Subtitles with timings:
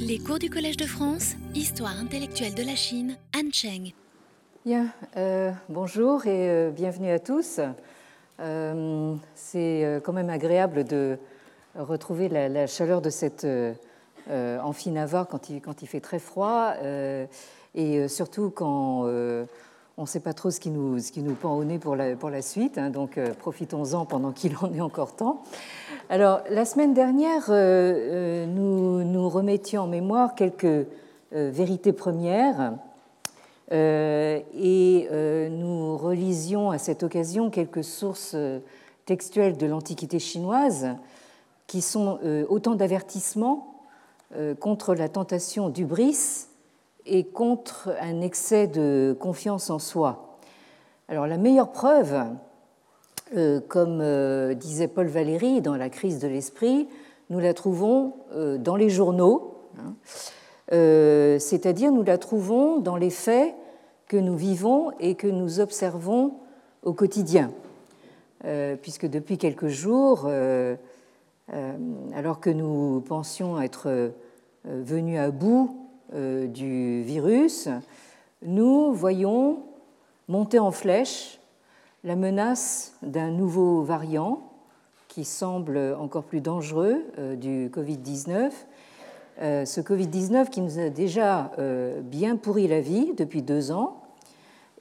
[0.00, 3.92] Les cours du Collège de France, Histoire intellectuelle de la Chine, Anne Cheng.
[4.64, 7.60] Bien, euh, bonjour et euh, bienvenue à tous.
[8.40, 11.18] Euh, c'est quand même agréable de
[11.74, 13.46] retrouver la, chaleur de cette
[14.28, 16.74] amphi Navarre quand il, quand il fait très froid
[17.74, 19.06] et surtout quand
[19.98, 22.76] on ne sait pas trop ce qui nous, pend au nez pour la, suite.
[22.76, 25.42] hein, donc euh, profitons-en pendant qu'il en est encore temps.
[26.10, 30.86] Alors, la semaine dernière, euh, euh, nous, nous remettions en mémoire quelques
[31.32, 32.74] vérités premières
[33.72, 35.08] et
[35.50, 38.36] nous relisions à cette occasion quelques sources
[39.06, 40.86] textuelles de l'Antiquité chinoise
[41.66, 43.82] qui sont autant d'avertissements
[44.60, 46.45] contre la tentation d'ubris
[47.06, 50.38] et contre un excès de confiance en soi.
[51.08, 52.16] Alors la meilleure preuve,
[53.36, 56.88] euh, comme euh, disait Paul Valéry dans La crise de l'esprit,
[57.30, 59.94] nous la trouvons euh, dans les journaux, hein.
[60.68, 63.54] C'est-à-dire nous la trouvons dans les faits
[64.08, 66.34] que nous vivons et que nous observons
[66.82, 67.52] au quotidien.
[68.82, 70.28] Puisque depuis quelques jours,
[72.16, 74.10] alors que nous pensions être
[74.64, 77.68] venus à bout du virus,
[78.42, 79.60] nous voyons
[80.28, 81.40] monter en flèche
[82.04, 84.40] la menace d'un nouveau variant
[85.08, 88.50] qui semble encore plus dangereux euh, du Covid-19.
[89.40, 94.02] Euh, ce Covid-19 qui nous a déjà euh, bien pourri la vie depuis deux ans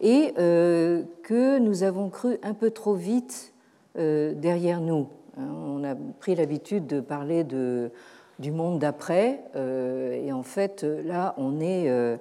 [0.01, 3.53] et euh, que nous avons cru un peu trop vite
[3.97, 5.07] euh, derrière nous.
[5.37, 7.91] Hein, On a pris l'habitude de parler de,
[8.39, 12.17] du monde d'après euh, et en fait là on est euh,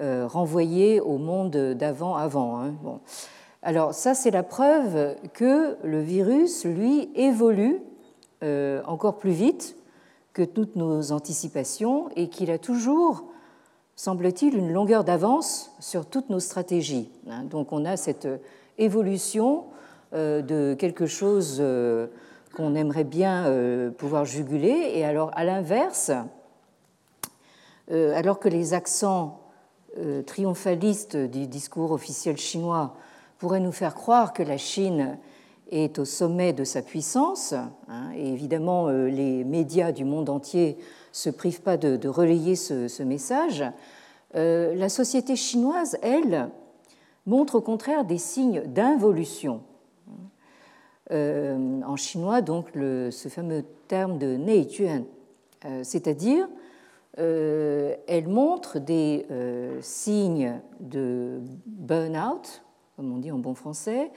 [0.00, 2.60] euh, renvoyé au monde d'avant-avant.
[2.60, 2.74] hein.
[2.82, 3.00] Bon.
[3.62, 7.80] Alors ça c'est la preuve que le virus, lui, évolue
[8.86, 9.76] encore plus vite
[10.32, 13.24] que toutes nos anticipations et qu'il a toujours,
[13.96, 17.10] semble-t-il, une longueur d'avance sur toutes nos stratégies.
[17.28, 17.44] hein.
[17.44, 18.28] Donc on a cette
[18.78, 19.64] évolution
[20.14, 21.62] de quelque chose
[22.54, 24.92] qu'on aimerait bien euh, pouvoir juguler.
[24.94, 26.10] Et alors, à l'inverse,
[27.90, 29.40] euh, alors que les accents
[29.98, 32.94] euh, triomphalistes du discours officiel chinois
[33.38, 35.18] pourraient nous faire croire que la Chine
[35.70, 40.76] est au sommet de sa puissance, hein, et évidemment les médias du monde entier
[41.12, 43.64] se privent pas de, relayer ce, message,
[44.34, 46.50] la société chinoise, elle,
[47.24, 49.62] montre au contraire des signes d'involution.
[51.12, 55.04] Euh, en chinois, donc, ce fameux terme de neijuan,
[55.64, 56.48] euh, c'est-à-dire
[57.18, 59.26] euh, elle montre des
[59.80, 62.62] signes de burn-out,
[62.96, 64.10] comme on dit en bon français,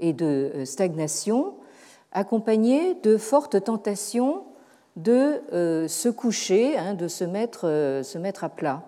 [0.00, 1.54] et de stagnation,
[2.10, 4.44] accompagnés de fortes tentations
[4.96, 5.40] de
[5.86, 8.82] se coucher, hein, de se mettre, à plat.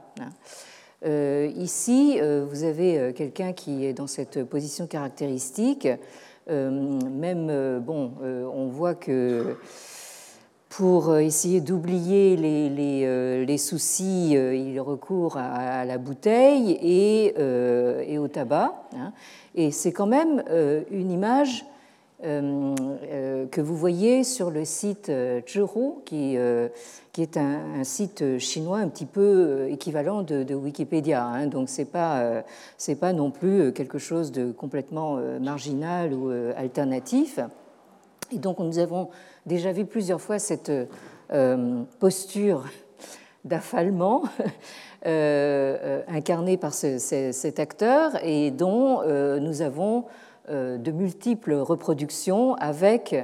[1.05, 5.87] ici, vous avez quelqu'un qui est dans cette position caractéristique.
[6.51, 9.57] Euh, même, euh, bon, euh, on voit que
[10.69, 18.73] pour essayer d'oublier les, soucis, il recourt à, la bouteille et, au tabac.
[18.97, 19.13] hein.
[19.55, 20.43] Et c'est quand même
[20.91, 21.67] une image
[22.23, 26.69] que vous voyez sur le site euh, Zhihu, qui, euh,
[27.13, 31.25] qui est un, site chinois un petit peu euh, équivalent de, Wikipédia.
[31.25, 31.47] hein.
[31.49, 32.43] donc c'est pas euh,
[32.79, 37.41] c'est pas non plus euh, quelque chose de complètement euh, marginal ou euh, alternatif.
[38.33, 39.09] Et donc nous avons
[39.45, 40.71] déjà vu plusieurs fois cette
[41.33, 42.65] euh, posture
[43.45, 44.23] d'affalement
[45.07, 50.03] euh, euh, incarnée par ce- ce- cet acteur et dont euh, nous avons euh,
[50.49, 53.15] euh, de multiples reproductions avec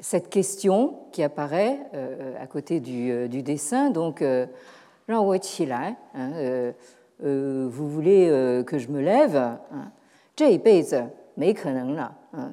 [0.00, 4.48] cette question qui apparaît euh, à côté du, euh, dessin, donc hein,
[6.14, 6.72] hein,
[7.20, 9.92] vous voulez que je me lève hein?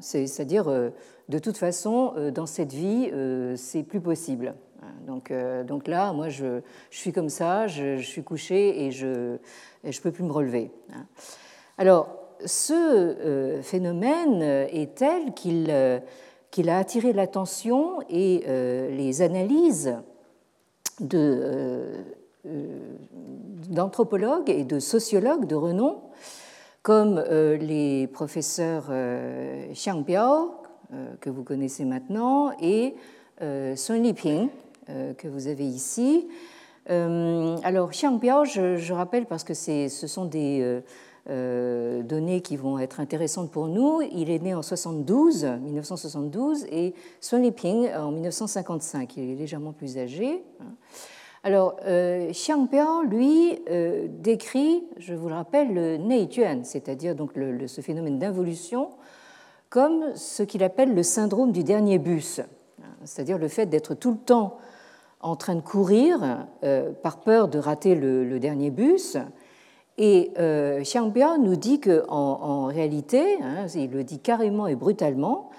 [0.01, 0.91] c'est-à-dire
[1.29, 3.09] de toute façon dans cette vie
[3.55, 4.55] c'est plus possible.
[5.07, 5.31] Donc,
[5.65, 9.37] donc là, moi, je, suis comme ça, je, suis couché et je
[9.85, 10.69] ne peux plus me relever.
[11.77, 15.99] Alors, ce euh, phénomène est tel qu'il euh,
[16.49, 19.95] qu'il a attiré l'attention et euh, les analyses
[23.69, 26.01] d'anthropologues et de sociologues de renom,
[26.83, 28.91] comme les professeurs
[29.71, 30.51] Xiang Biao,
[31.21, 32.93] que vous connaissez maintenant, et
[33.39, 34.49] Sun Liping,
[34.87, 36.27] que vous avez ici.
[36.87, 40.83] Alors, Xiang Biao, je, rappelle parce que ce sont des
[41.29, 44.01] euh, données qui vont être intéressantes pour nous.
[44.11, 49.17] Il est né en 72, 1972 et Sun Liping en 1955.
[49.17, 50.43] Il est légèrement plus âgé.
[50.59, 50.65] hein.
[51.43, 57.33] Alors, euh, Xiangbiao, lui, euh, décrit, je vous le rappelle, le Neijuan, c'est-à-dire donc
[57.67, 58.89] ce phénomène d'involution,
[59.69, 62.41] comme ce qu'il appelle le syndrome du dernier bus,
[63.03, 64.57] c'est-à-dire le fait d'être tout le temps
[65.19, 66.47] en train de courir
[67.01, 69.17] par peur de rater le, dernier bus.
[70.03, 75.49] Et euh, Xiangbiao nous dit qu'en en, réalité, hein, il le dit carrément et brutalement,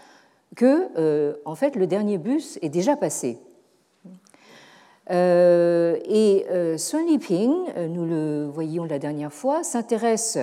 [0.57, 3.39] que en fait le dernier bus est déjà passé.
[5.11, 10.39] Euh, et euh, Sun Liping, euh, nous le voyions la dernière fois, s'intéresse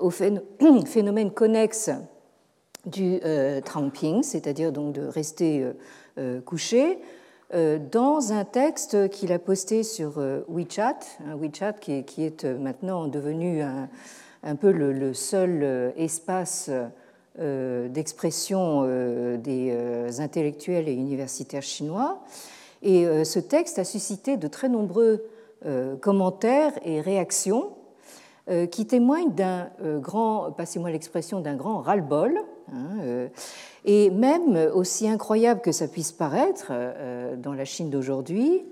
[0.00, 0.10] au
[0.86, 1.90] phénomène connexe
[2.86, 3.20] du
[3.66, 5.66] tramping, c'est-à-dire donc de rester
[6.46, 7.00] couché,
[7.52, 10.18] dans un texte qu'il a posté sur
[10.48, 16.70] WeChat, un WeChat qui est, maintenant devenu un, peu le, seul espace
[17.38, 18.82] d'expression
[19.38, 22.22] des intellectuels et universitaires chinois.
[22.82, 25.24] Et euh, ce texte a suscité de très nombreux
[25.66, 27.70] euh, commentaires et réactions
[28.48, 32.38] euh, qui témoignent d'un grand, passez-moi l'expression, d'un grand ras-le-bol.
[32.72, 33.28] Hein,
[33.84, 36.72] et même, aussi incroyable que ça puisse paraître
[37.36, 38.64] dans la Chine d'aujourd'hui,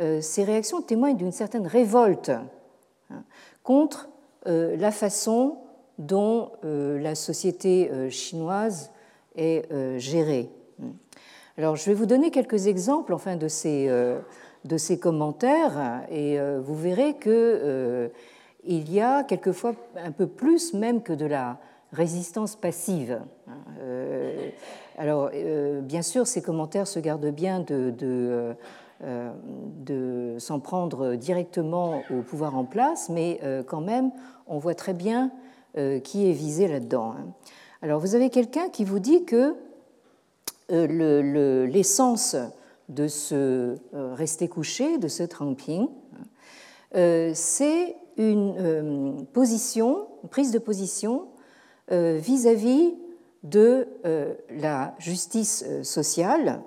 [0.00, 2.30] hein, ces réactions témoignent d'une certaine révolte
[3.10, 3.22] hein,
[3.62, 4.08] contre
[4.44, 5.58] la façon
[5.98, 8.90] dont la société chinoise
[9.36, 10.50] est gérée.
[11.58, 14.18] Alors, je vais vous donner quelques exemples enfin, de, ces, euh,
[14.64, 18.08] de ces commentaires et euh, vous verrez qu'il euh,
[18.64, 21.58] y a quelquefois un peu plus même que de la
[21.92, 23.20] résistance passive.
[24.98, 25.30] alors,
[25.82, 27.94] bien sûr, ces commentaires se gardent bien de,
[29.00, 34.10] de, s'en prendre directement au pouvoir en place, mais quand même,
[34.46, 35.30] on voit très bien
[36.02, 37.14] qui est visé là-dedans.
[37.18, 37.26] Hein.
[37.82, 39.56] Alors, vous avez quelqu'un qui vous dit que
[40.70, 42.36] euh, l'essence
[42.88, 45.88] de ce euh, rester couché, de ce tramping,
[46.94, 51.26] euh, c'est une position, une prise de position
[51.90, 52.94] vis-à-vis
[53.42, 53.88] de
[54.50, 56.62] la justice sociale,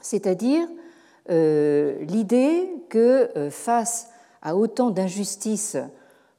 [0.00, 0.66] c'est-à-dire
[1.28, 4.08] l'idée que face
[4.42, 5.76] à autant d'injustices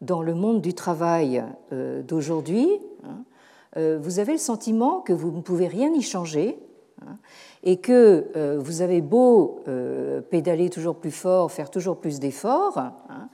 [0.01, 2.67] dans le monde du travail d'aujourd'hui,
[3.03, 6.59] hein, vous avez le sentiment que vous ne pouvez rien y changer
[7.01, 7.17] Hein,
[7.63, 12.77] et que euh, vous avez beau euh, pédaler toujours plus fort, faire toujours plus d'efforts,
[12.77, 13.29] hein,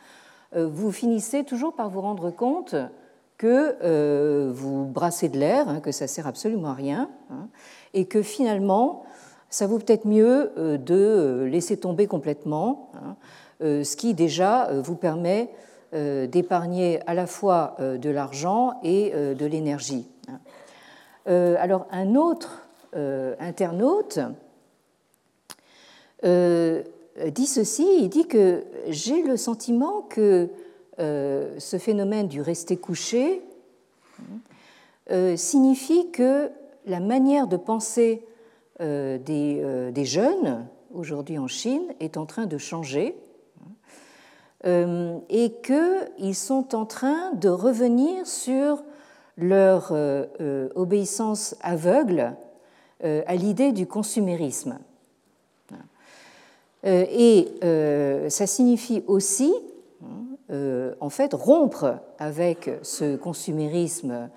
[0.55, 2.75] euh, vous finissez toujours par vous rendre compte
[3.41, 7.09] que vous brassez de l'air, hein, que ça sert absolument à rien,
[7.95, 9.03] et que finalement,
[9.49, 12.91] ça vaut peut-être mieux de laisser tomber complètement,
[13.59, 15.49] ce qui déjà vous permet
[15.91, 20.07] d'épargner à la fois de l'argent et de l'énergie.
[21.25, 22.61] Alors un autre
[22.93, 24.19] euh, internaute
[26.25, 26.83] euh,
[27.29, 30.49] dit ceci, il dit que j'ai le sentiment que
[31.01, 33.41] euh, ce phénomène du rester couché
[35.35, 36.49] signifie que
[36.85, 38.23] la manière de penser
[38.79, 39.19] des,
[39.91, 43.17] des, jeunes aujourd'hui en Chine est en train de changer
[44.63, 48.81] et qu'ils sont en train de revenir sur
[49.35, 49.91] leur
[50.75, 52.33] obéissance aveugle
[53.03, 54.77] euh, à l'idée du consumérisme.
[56.85, 59.51] Euh, et euh, ça signifie aussi,
[60.51, 64.29] en fait, rompre avec ce consumérisme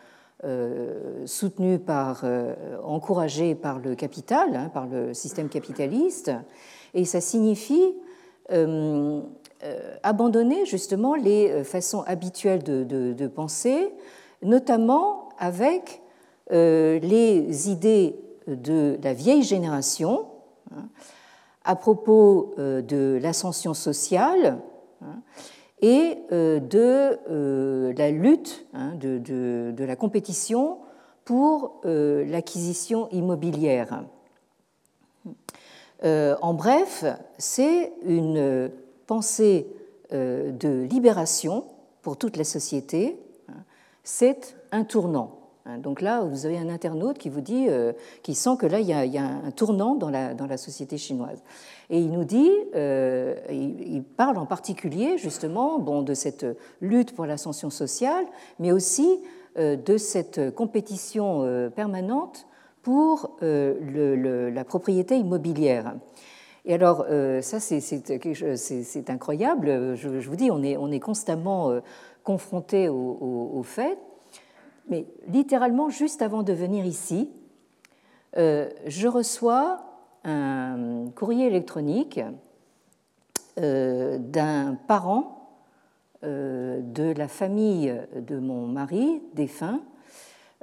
[1.25, 2.25] soutenu par,
[2.85, 6.30] encouragé par le capital, hein, par le système capitaliste,
[6.92, 7.94] et ça signifie
[10.02, 13.92] abandonner justement les façons habituelles de penser,
[14.42, 16.02] notamment avec
[16.50, 18.16] les idées
[18.47, 20.26] de la vieille génération
[20.71, 20.88] hein,
[21.64, 24.59] à propos euh, de l'ascension sociale
[25.02, 25.23] hein,
[25.84, 30.78] et euh, de euh, la lutte, hein, de, la compétition
[31.26, 34.04] pour l'acquisition immobilière.
[36.02, 37.04] En bref,
[37.38, 38.70] c'est une
[39.06, 39.66] pensée
[40.12, 41.64] de libération
[42.02, 43.18] pour toute la société,
[44.02, 45.43] c'est un tournant.
[45.66, 47.92] Hein, donc là, vous avez un internaute qui vous dit, euh,
[48.23, 51.42] qui sent que là, il y a, un tournant dans la, société chinoise.
[51.90, 56.47] Et il nous dit, euh, il, parle en particulier justement bon, de cette
[56.80, 58.26] lutte pour l'ascension sociale,
[58.59, 59.21] mais aussi
[59.59, 62.47] euh, de cette compétition permanente
[62.83, 65.94] pour la propriété immobilière.
[66.66, 67.06] Et alors,
[67.40, 69.94] ça, c'est incroyable.
[69.97, 71.80] Je, vous dis, on est, on est constamment
[72.23, 73.99] confronté au, au fait
[74.88, 77.30] mais littéralement juste avant de venir ici,
[78.36, 79.84] euh, je reçois
[80.24, 82.20] un courrier électronique
[83.56, 85.48] d'un parent
[86.22, 89.80] de la famille de mon mari défunt,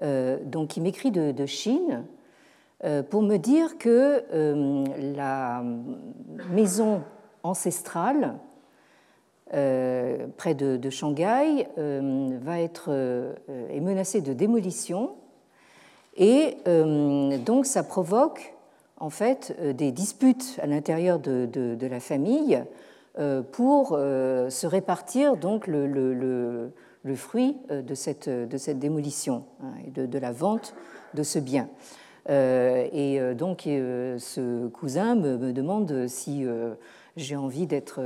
[0.02, 2.04] donc qui m'écrit de, Chine
[3.10, 4.26] pour me dire que
[5.16, 5.64] la
[6.50, 7.04] maison
[7.44, 8.40] ancestrale
[9.52, 12.90] près de, Shanghai va être
[13.70, 15.12] est menacée de démolition
[16.16, 18.54] et donc ça provoque
[19.02, 22.64] en fait euh, des disputes à l'intérieur de, la famille
[23.20, 29.74] euh, pour euh, se répartir donc le, le, fruit de cette, de cette démolition hein,
[29.86, 30.76] et de, la vente
[31.14, 31.68] de ce bien.
[32.30, 36.46] et donc ce cousin me, demande si
[37.18, 38.00] j'ai envie d'être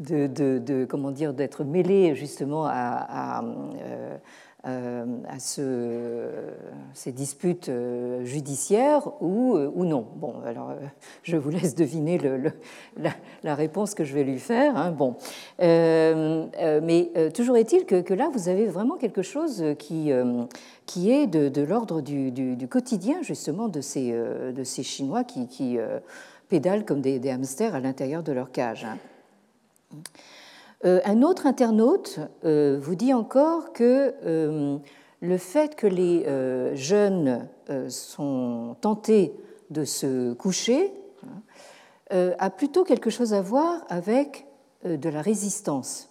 [0.00, 3.42] de, comment dire d'être mêlé justement à,
[4.66, 10.06] euh, à ces disputes euh, judiciaires ou, euh, non.
[10.16, 10.74] Bon, alors
[11.22, 12.20] je vous laisse deviner
[13.42, 14.76] la, réponse que je vais lui faire.
[14.76, 14.90] Hein.
[14.90, 15.16] Bon,
[15.58, 20.10] mais toujours est-il que, là, vous avez vraiment quelque chose qui,
[20.84, 25.78] qui est de, l'ordre du, quotidien, justement, de ces, de ces Chinois qui,
[26.50, 28.84] pédalent comme des, des, hamsters à l'intérieur de leur cage.
[28.84, 28.98] Hein.
[30.86, 34.78] Euh, un autre internaute euh, vous dit encore que euh,
[35.20, 36.24] le fait que les
[36.74, 37.46] jeunes
[37.88, 39.34] sont tentés
[39.68, 40.94] de se coucher
[42.10, 44.46] a plutôt quelque chose à voir avec
[44.84, 46.08] de la résistance.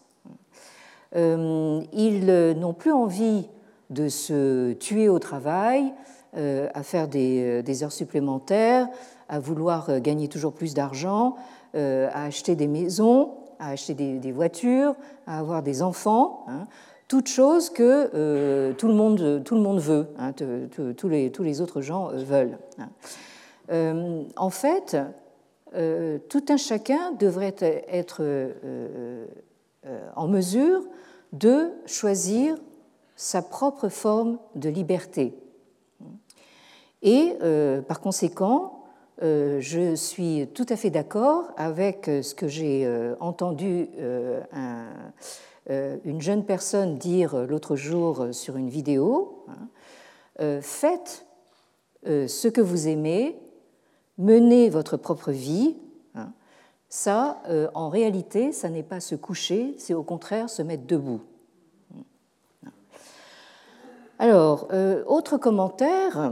[1.15, 3.49] Ils n'ont plus envie
[3.89, 5.91] de se tuer au travail,
[6.37, 8.87] à faire des, heures supplémentaires,
[9.27, 11.35] à vouloir gagner toujours plus d'argent,
[11.73, 14.95] à acheter des maisons à acheter des, voitures,
[15.27, 16.65] à avoir des enfants, hein,
[17.09, 21.43] toutes choses que euh, tout, le monde, tout le monde veut, hein, tous, les, tous
[21.43, 22.57] les autres gens euh, veulent.
[22.77, 22.89] Hein.
[23.71, 24.97] Euh, en fait,
[26.29, 28.23] tout un chacun devrait être
[30.15, 30.81] en mesure
[31.33, 32.55] de choisir
[33.15, 35.35] sa propre forme de liberté.
[37.03, 37.37] Et
[37.87, 38.78] par conséquent,
[39.21, 43.89] je suis tout à fait d'accord avec euh, ce que j'ai euh, entendu
[46.05, 49.45] une jeune personne dire l'autre jour sur une vidéo.
[49.49, 50.61] Hein.
[50.61, 51.27] Faites
[52.03, 53.37] ce que vous aimez,
[54.17, 55.77] menez votre propre vie.
[56.15, 56.31] Hein.
[56.87, 57.43] Ça,
[57.75, 61.21] en réalité, ça n'est pas se coucher, c'est au contraire se mettre debout.
[64.17, 64.69] Alors,
[65.05, 66.31] autre commentaire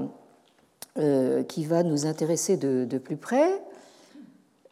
[0.99, 3.61] euh, qui va nous intéresser de, plus près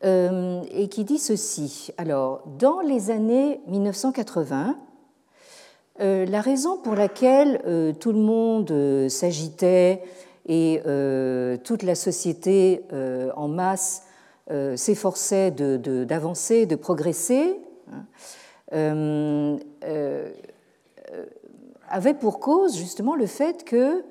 [0.03, 1.91] euh, et qui dit ceci.
[1.99, 4.75] Alors, dans les années 1980,
[5.99, 7.61] euh, la raison pour laquelle
[7.99, 10.01] tout le monde s'agitait
[10.47, 10.81] et
[11.63, 12.81] toute la société
[13.35, 14.03] en masse
[14.75, 17.59] s'efforçait d'avancer, de, progresser,
[18.71, 19.57] hein,
[21.87, 24.03] avait pour cause justement le fait que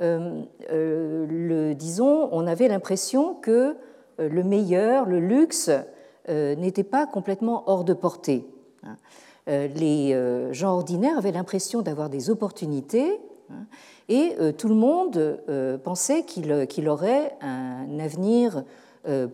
[0.00, 3.76] le, disons, on avait l'impression que
[4.20, 5.70] euh, le meilleur, le luxe,
[6.28, 8.46] n'était pas complètement hors de portée.
[8.84, 8.96] Hein.
[9.48, 10.16] Les
[10.52, 13.20] gens ordinaires avaient l'impression d'avoir des opportunités
[13.50, 13.66] hein,
[14.08, 15.40] et tout le monde
[15.82, 18.62] pensait qu'il aurait un avenir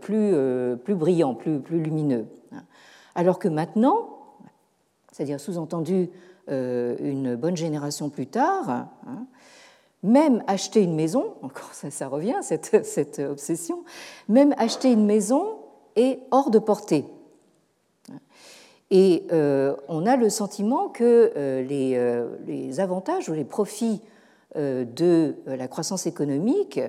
[0.01, 2.25] plus, brillant, plus, plus lumineux.
[2.53, 2.63] Hein.
[3.15, 4.17] Alors que maintenant,
[5.13, 6.09] c'est-à-dire sous-entendu
[6.49, 8.87] une bonne génération plus tard,
[10.03, 13.85] même acheter une maison, encore ça, revient, cette, obsession,
[14.29, 15.59] même acheter une maison
[15.97, 17.05] est hors de portée.
[18.91, 24.01] Et euh, on a le sentiment que euh, les, euh, les, avantages ou les profits
[24.57, 26.81] de la croissance économique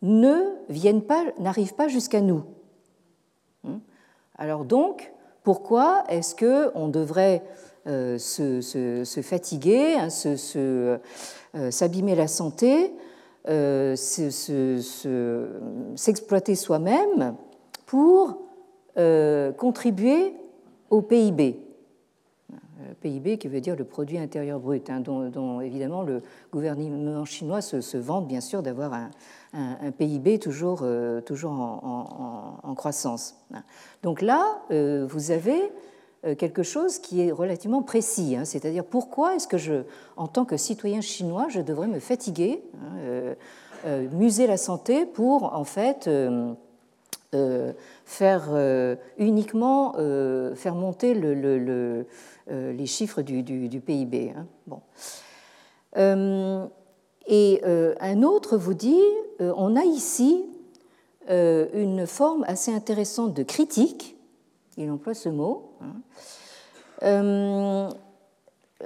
[0.00, 2.42] ne viennent pas, n'arrivent pas jusqu'à nous.
[3.68, 3.80] Hein?
[4.36, 7.42] Alors donc, pourquoi est-ce qu'on devrait
[7.86, 10.08] se, se, fatiguer, hein,
[11.56, 12.92] euh, s'abîmer la santé,
[13.48, 13.94] euh,
[15.94, 17.36] s'exploiter soi-même
[17.86, 18.38] pour
[18.98, 20.34] euh, contribuer
[20.90, 21.60] au PIB.
[23.00, 26.22] PIB qui veut dire le produit intérieur brut, hein, dont, évidemment le
[26.52, 28.92] gouvernement chinois se, vante bien sûr d'avoir
[29.52, 30.84] un, PIB toujours,
[31.24, 33.36] toujours en, croissance.
[34.02, 35.68] Donc là, vous avez euh,
[36.38, 38.44] quelque chose qui est relativement précis, hein.
[38.44, 39.82] c'est-à-dire pourquoi est-ce que je,
[40.16, 43.34] en tant que citoyen chinois, je devrais me fatiguer, hein, euh,
[43.84, 46.08] euh, muser la santé pour en fait
[48.04, 49.94] faire uniquement
[50.54, 52.06] faire monter le,
[52.48, 54.32] les chiffres du, PIB.
[54.36, 54.46] Hein.
[54.66, 54.80] Bon.
[57.26, 57.60] et
[58.00, 59.02] un autre vous dit,
[59.40, 60.44] on a ici
[61.28, 64.13] une forme assez intéressante de critique
[64.76, 65.70] Il emploie ce mot.
[67.02, 67.90] Hein.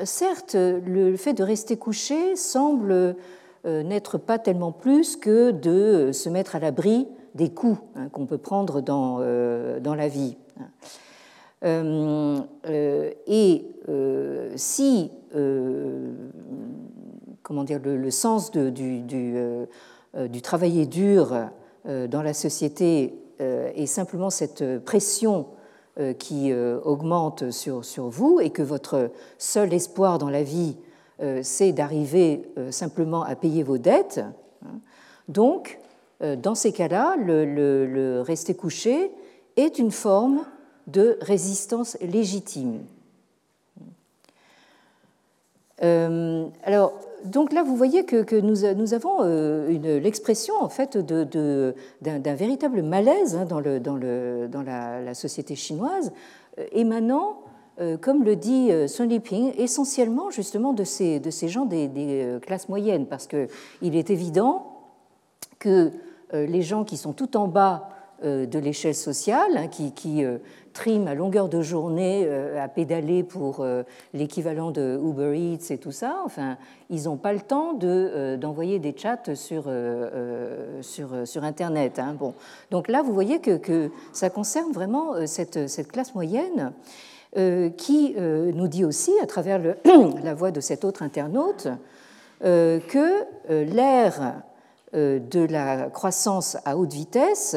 [0.04, 3.16] certes, le fait de rester couché semble
[3.64, 8.38] n'être pas tellement plus que de se mettre à l'abri des coups hein, qu'on peut
[8.38, 9.18] prendre dans,
[9.80, 10.36] dans la vie.
[13.26, 13.66] et
[14.56, 15.10] si
[17.42, 19.00] comment dire, le, sens du, du,
[20.14, 21.34] du, travailler dur
[21.86, 25.46] dans la société est simplement cette pression
[26.18, 30.76] qui augmente sur, sur, vous et que votre seul espoir dans la vie,
[31.42, 34.20] c'est d'arriver simplement à payer vos dettes.
[34.64, 34.78] Hein.
[35.26, 35.78] Donc,
[36.20, 39.10] dans ces cas-là, le, rester couché
[39.56, 40.44] est une forme
[40.86, 42.80] de résistance légitime.
[45.80, 46.92] alors,
[47.24, 53.44] donc là, vous voyez que, nous, avons euh, l'expression en fait d'un véritable malaise hein,
[53.44, 56.12] dans, la, société chinoise,
[56.58, 57.40] euh, émanant,
[57.80, 63.26] euh, comme le dit Sun Liping, essentiellement justement de ces, gens des, classes moyennes, parce
[63.26, 64.74] qu'il est évident
[65.58, 65.90] que
[66.32, 67.88] les gens qui sont tout en bas
[68.22, 70.24] de l'échelle sociale, hein, qui,
[71.06, 73.82] à longueur de journée euh, à pédaler pour euh,
[74.14, 76.22] l'équivalent de Uber Eats et tout ça.
[76.24, 76.56] Enfin,
[76.88, 79.70] ils n'ont pas le temps euh, d'envoyer des chats sur,
[80.80, 81.98] sur, sur Internet.
[81.98, 82.14] Hein.
[82.18, 82.34] Bon.
[82.70, 86.72] Donc là, vous voyez que, ça concerne vraiment cette, cette classe moyenne
[87.76, 89.60] qui nous dit aussi, à travers
[90.24, 91.68] la voix de cet autre internaute,
[92.40, 94.42] que l'ère
[94.94, 97.56] de la croissance à haute vitesse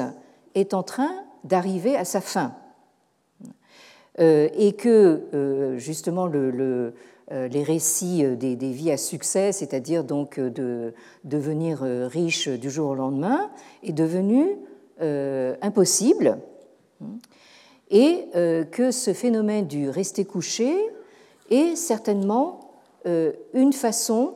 [0.55, 1.11] est en train
[1.43, 2.55] d'arriver à sa fin.
[4.19, 6.91] Euh, et que euh, justement euh,
[7.29, 10.93] les récits des, vies à succès, c'est-à-dire donc de
[11.23, 13.49] devenir riche du jour au lendemain,
[13.83, 14.57] est devenu
[15.61, 16.37] impossible
[17.89, 18.27] et
[18.71, 20.75] que ce phénomène du rester couché
[21.49, 24.35] est certainement une façon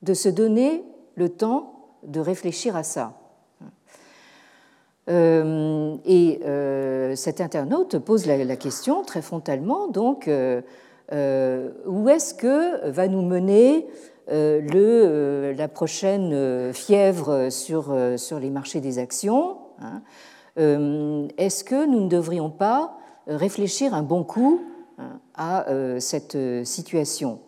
[0.00, 0.82] de se donner
[1.16, 3.21] le temps de réfléchir à ça.
[5.10, 10.60] Euh, et euh, cet internaute pose la, question très frontalement, donc, euh,
[11.86, 13.86] où est-ce que va nous mener
[14.28, 20.02] la prochaine fièvre sur, sur les marchés des actions hein.
[20.56, 24.60] Est-ce que nous ne devrions pas réfléchir un bon coup
[24.98, 25.66] hein, à
[25.98, 27.40] cette situation?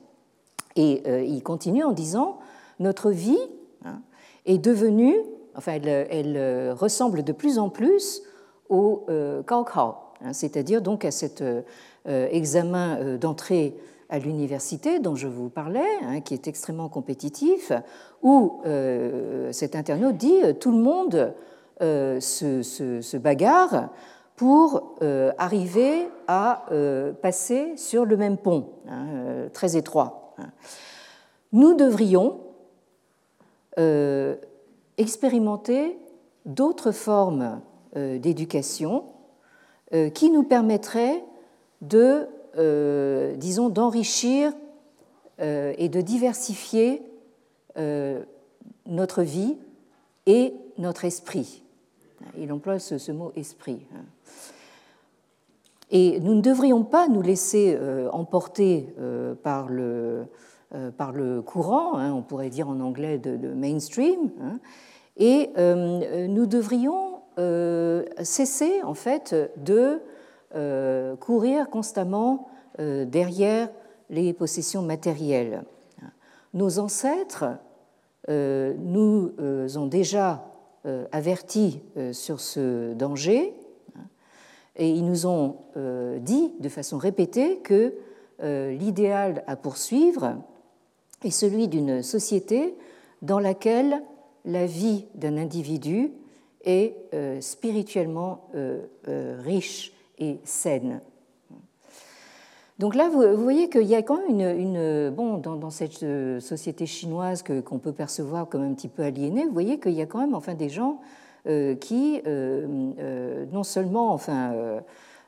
[0.77, 2.39] Et il continue en disant,
[2.81, 3.39] notre vie
[3.85, 4.01] hein,
[4.47, 5.15] est devenue
[5.57, 8.23] enfin, elle, euh, ressemble de plus en plus
[8.69, 11.63] au euh, Gaokao, hein, c'est-à-dire donc à cet euh,
[12.07, 13.77] examen d'entrée
[14.11, 17.73] à l'université dont je vous parlais, hein, qui est extrêmement compétitif,
[18.23, 18.61] où
[19.51, 21.35] cet internaute dit tout le monde
[21.81, 23.89] se, bagarre
[24.37, 24.99] pour
[25.39, 26.67] arriver à
[27.23, 30.35] passer sur le même pont, hein, très étroit.
[31.53, 32.41] Nous devrions
[34.99, 35.99] expérimenter
[36.45, 37.61] d'autres formes
[37.97, 39.05] euh, d'éducation
[39.93, 41.25] euh, qui nous permettraient
[41.81, 42.27] de,
[42.59, 44.53] euh, disons, d'enrichir
[45.41, 47.03] et de diversifier
[48.87, 49.57] notre vie
[50.27, 51.65] et notre esprit.
[52.39, 53.81] Il emploie ce, mot esprit.
[53.93, 54.05] Hein.
[55.91, 57.77] Et nous ne devrions pas nous laisser
[58.13, 58.95] emporter
[59.43, 60.27] par le,
[60.97, 64.59] par le courant, hein, on pourrait dire en anglais de, mainstream, hein,
[65.17, 70.01] et euh, nous devrions euh, cesser en fait de
[71.19, 72.49] courir constamment
[72.79, 73.69] derrière
[74.09, 75.65] les possessions matérielles.
[76.53, 77.57] Nos ancêtres
[78.29, 80.45] nous ont déjà
[81.11, 83.53] avertis sur ce danger
[83.97, 84.03] hein,
[84.77, 85.57] et ils nous ont
[86.21, 87.95] dit de façon répétée que
[88.41, 90.37] l'idéal à poursuivre
[91.25, 92.75] est celui d'une société
[93.23, 94.03] dans laquelle
[94.45, 96.13] la vie d'un individu
[96.65, 101.01] est euh, spirituellement euh, euh, riche et saine.
[102.79, 106.05] Donc là, vous, voyez qu'il y a quand même une, bon, dans, cette
[106.41, 110.07] société chinoise qu'on peut percevoir comme un petit peu aliénée, vous voyez qu'il y a
[110.07, 111.01] quand même enfin des gens
[111.47, 114.81] qui non seulement enfin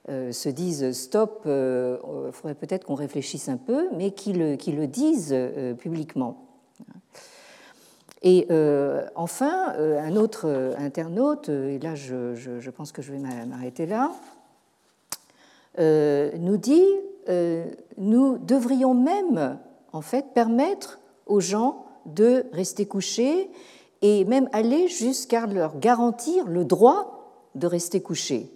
[0.09, 5.31] se disent stop, il euh, faudrait peut-être qu'on réfléchisse un peu, mais qui le, disent
[5.33, 6.43] euh, publiquement.
[8.23, 8.49] Et
[9.15, 14.11] enfin, un autre internaute, et là je, pense que je vais m'arrêter là,
[15.79, 16.85] nous dit
[17.99, 19.59] nous devrions même
[19.93, 23.49] en fait permettre aux gens de rester couchés
[24.03, 28.51] et même aller jusqu'à leur garantir le droit de rester couchés.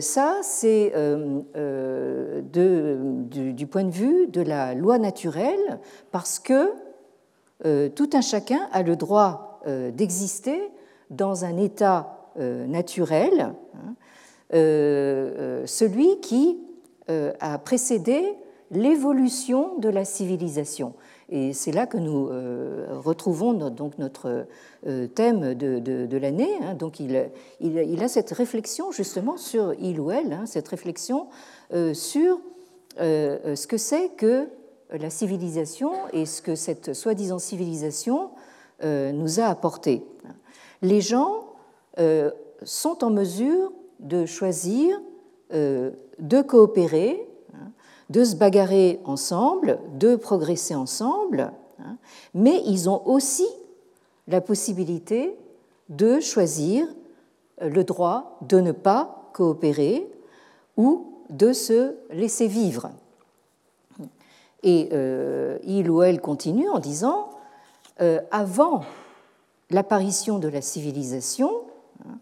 [0.00, 0.92] Ça, c'est
[2.52, 6.72] du, du, point de vue de la loi naturelle, parce que
[7.90, 9.60] tout un chacun a le droit
[9.92, 10.60] d'exister
[11.10, 13.94] dans un état naturel, hein,
[15.66, 16.58] celui qui
[17.08, 18.36] a précédé
[18.70, 20.94] l'évolution de la civilisation.
[21.32, 24.46] Et c'est là que nous euh, retrouvons donc notre
[24.86, 26.50] euh, thème de, l'année.
[26.62, 26.74] Hein.
[26.74, 31.28] Donc il, il, a cette réflexion justement sur il ou elle, hein, cette réflexion
[31.72, 32.40] euh, sur
[32.98, 34.48] ce que c'est que
[34.90, 38.30] la civilisation et ce que cette soi-disant civilisation
[38.82, 40.02] nous a apporté.
[40.82, 41.46] Les gens
[42.64, 45.00] sont en mesure de choisir
[45.52, 47.29] de coopérer
[48.10, 51.96] de se bagarrer ensemble, de progresser ensemble, hein,
[52.34, 53.46] mais ils ont aussi
[54.28, 55.36] la possibilité
[55.88, 56.86] de choisir
[57.60, 60.06] le droit de ne pas coopérer
[60.76, 62.90] ou de se laisser vivre.
[64.62, 67.30] Et euh, il ou elle continue en disant,
[68.00, 68.82] euh, avant
[69.70, 71.50] l'apparition de la civilisation,
[72.04, 72.18] hein,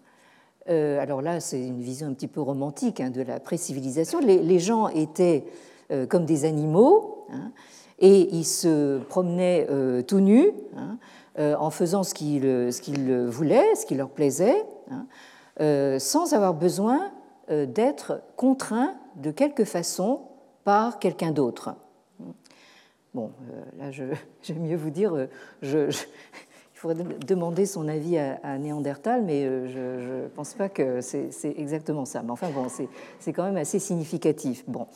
[0.69, 4.59] euh, alors là c'est une vision un petit peu romantique hein, de la pré-civilisation, les,
[4.59, 5.51] gens étaient euh,
[6.09, 7.51] comme des animaux, hein,
[7.99, 10.99] et ils se promenaient euh, tout nus hein,
[11.39, 15.07] euh, en faisant ce qu'ils voulaient, ce qui leur plaisait, hein,
[15.99, 17.11] sans avoir besoin
[17.51, 20.21] d'être contraints de quelque façon
[20.63, 21.75] par quelqu'un d'autre.
[23.15, 23.33] Bon,
[23.79, 23.91] là,
[24.43, 25.27] j'aime mieux vous dire,
[25.63, 25.91] il
[26.75, 32.23] faudrait demander son avis à, Néandertal, mais je ne pense pas que c'est exactement ça.
[32.23, 32.67] Mais enfin, bon,
[33.19, 34.63] c'est quand même assez significatif.
[34.69, 34.87] Bon.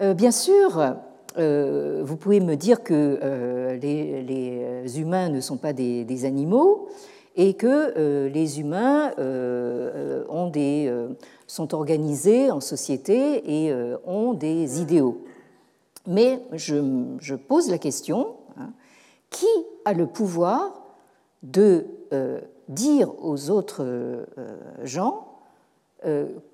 [0.00, 0.96] Euh, bien sûr,
[1.38, 6.88] euh, vous pouvez me dire que euh, les, humains ne sont pas des, animaux
[7.36, 9.12] et que les humains
[11.46, 13.74] sont organisés en société et
[14.06, 15.24] ont des idéaux.
[16.06, 18.70] Mais je, pose la question, hein,
[19.30, 19.48] qui
[19.84, 20.82] a le pouvoir
[21.42, 21.86] de
[22.68, 24.24] dire aux autres
[24.84, 25.26] gens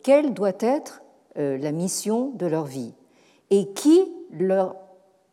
[0.03, 1.03] quelle doit être
[1.37, 2.95] la mission de leur vie?
[3.51, 4.77] Et qui leur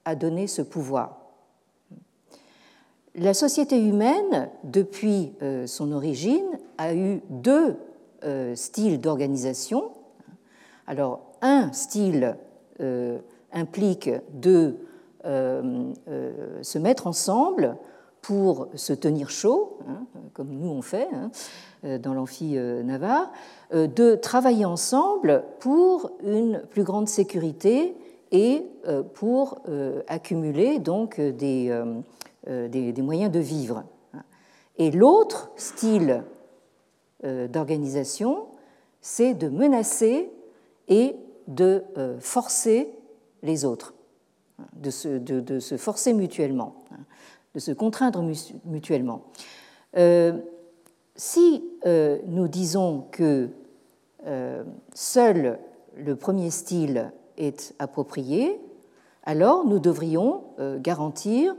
[0.05, 1.27] a donné ce pouvoir?
[3.19, 7.75] La société humaine, depuis euh, son origine, a eu deux
[8.23, 9.89] euh, styles d'organisation.
[10.85, 12.37] Alors, un style
[12.79, 13.17] euh,
[13.51, 14.75] implique de
[15.25, 17.75] se mettre ensemble
[18.21, 23.29] pour se tenir chaud, hein, comme nous on fait hein, dans l'amphi Navarre,
[23.73, 27.93] de travailler ensemble pour une plus grande sécurité
[28.31, 33.83] et euh, pour euh, accumuler donc euh, des, des, moyens de vivre.
[34.77, 36.23] Et l'autre style
[37.23, 38.45] d'organisation,
[39.01, 40.29] c'est de menacer
[40.87, 41.15] et
[41.47, 41.83] de
[42.19, 42.93] forcer
[43.41, 43.95] les autres,
[44.73, 46.85] de se, de, de se forcer mutuellement,
[47.55, 48.23] de se contraindre
[48.65, 49.23] mutuellement.
[51.15, 51.63] si
[52.27, 53.49] nous disons que
[54.93, 55.59] seul
[55.95, 58.59] le premier style est approprié,
[59.27, 61.53] alors nous devrions euh, garantir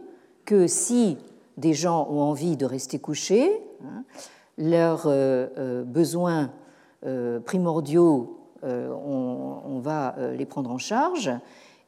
[0.47, 1.19] que si
[1.59, 4.05] des gens ont envie de rester couchés, hein,
[4.57, 6.51] leurs euh, euh, besoins
[7.45, 11.31] primordiaux, on, va les prendre en charge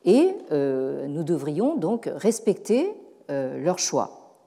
[0.05, 2.95] et nous devrions donc respecter
[3.29, 4.39] leur choix.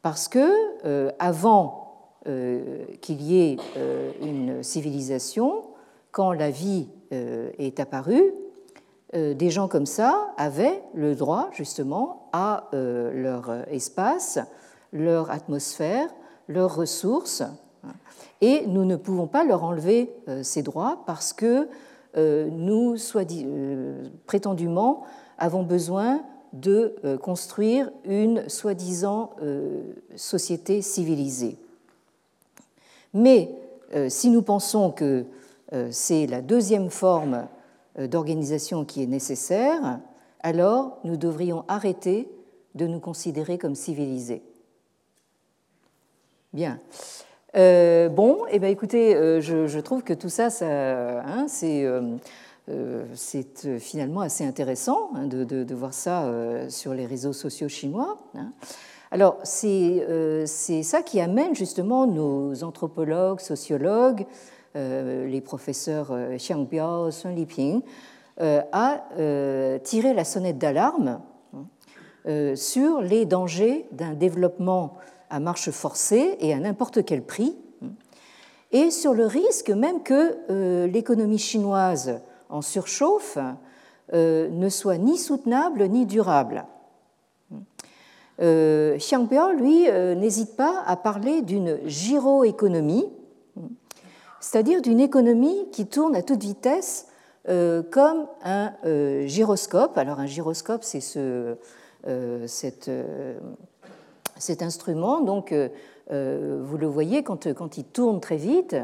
[0.00, 2.12] Parce que avant
[3.00, 3.56] qu'il y ait
[4.22, 5.64] une civilisation,
[6.12, 8.32] quand la vie est apparu,
[9.14, 14.38] euh, des gens comme ça avaient le droit justement à euh, leur espace,
[14.92, 16.08] leur atmosphère,
[16.48, 17.42] leurs ressources.
[18.40, 20.10] Et nous ne pouvons pas leur enlever
[20.42, 21.68] ces droits parce que
[22.16, 23.28] nous, soit
[24.26, 25.04] prétendument,
[25.38, 26.22] avons besoin
[26.52, 29.30] de construire une soi-disant
[30.16, 31.56] société civilisée.
[33.14, 33.54] Mais
[34.08, 35.24] si nous pensons que euh,
[35.90, 37.46] c'est la deuxième forme
[37.98, 40.00] euh, d'organisation qui est nécessaire,
[40.40, 42.30] alors nous devrions arrêter
[42.74, 44.42] de nous considérer comme civilisés.
[46.54, 46.80] Bien.
[47.54, 51.86] Euh, bon, eh bien, écoutez, je, trouve que tout ça, hein, c'est
[53.78, 56.30] finalement assez intéressant hein, de, voir ça
[56.70, 58.18] sur les réseaux sociaux chinois.
[58.34, 58.52] Hein.
[59.10, 67.10] Alors, c'est ça qui amène justement nos anthropologues, sociologues, euh, les professeurs euh, Xiang Biao,
[67.10, 67.82] Sun Liping,
[68.40, 69.04] euh, a
[69.84, 71.20] tiré la sonnette d'alarme
[71.54, 74.94] hein, sur les dangers d'un développement
[75.28, 77.56] à marche forcée et à n'importe quel prix.
[77.82, 77.88] Hein.
[78.70, 83.38] et sur le risque même que l'économie chinoise en surchauffe
[84.12, 86.64] ne soit ni soutenable ni durable.
[88.38, 93.08] Xiang Biao, lui, n'hésite pas à parler d'une gyroéconomie,
[94.42, 97.06] c'est-à-dire d'une économie qui tourne à toute vitesse
[97.48, 99.96] euh, comme un euh, gyroscope.
[99.96, 101.56] Alors un gyroscope, c'est ce,
[102.08, 102.90] euh, cet
[104.62, 105.20] instrument.
[105.20, 105.54] Donc
[106.10, 108.76] vous le voyez, quand, quand, il tourne très vite,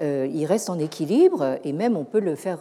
[0.00, 2.58] il reste en équilibre et même on peut le faire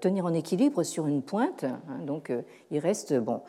[0.00, 1.64] tenir en équilibre sur une pointe.
[1.64, 2.30] Hein, donc
[2.70, 3.40] il reste bon.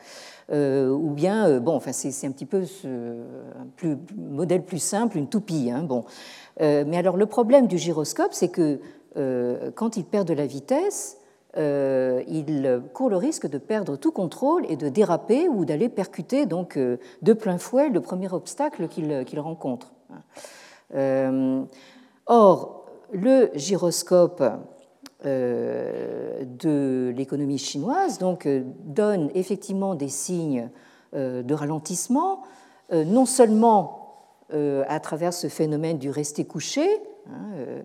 [0.50, 5.70] ou bien, bon, enfin c'est un petit peu un plus, modèle plus simple, une toupie.
[5.70, 6.04] Hein, bon.
[6.60, 8.80] Mais alors le problème du gyroscope, c'est que
[9.16, 11.18] euh, quand il perd de la vitesse,
[11.56, 16.46] euh, il court le risque de perdre tout contrôle et de déraper ou d'aller percuter
[16.46, 19.92] donc euh, de plein fouet le premier obstacle qu'il rencontre.
[22.26, 24.44] or, le gyroscope
[25.24, 28.18] de l'économie chinoise
[28.84, 30.70] donne effectivement des signes
[31.14, 32.42] de ralentissement,
[32.92, 33.97] non seulement
[34.50, 36.86] à travers ce phénomène du rester couché,
[37.28, 37.82] hein,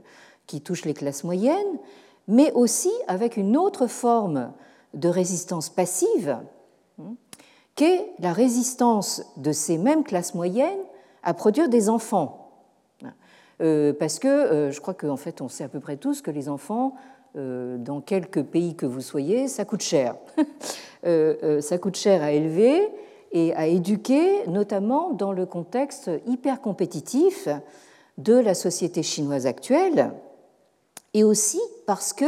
[0.48, 1.78] qui touche les classes moyennes,
[2.28, 4.54] mais aussi avec une autre forme
[4.94, 6.38] de résistance passive,
[7.00, 7.16] hein,
[7.76, 10.80] qu'est la résistance de ces mêmes classes moyennes
[11.24, 12.40] à produire des enfants.
[13.62, 16.32] Euh, parce que euh, je crois qu'en fait, on sait à peu près tous que
[16.32, 16.96] les enfants,
[17.36, 20.16] euh, dans quelques pays que vous soyez, ça coûte cher.
[21.04, 22.82] ça coûte cher à élever
[23.34, 27.50] et à éduquer, notamment dans le contexte hyper compétitif
[28.20, 30.12] de la société chinoise actuelle,
[31.16, 32.26] et aussi parce que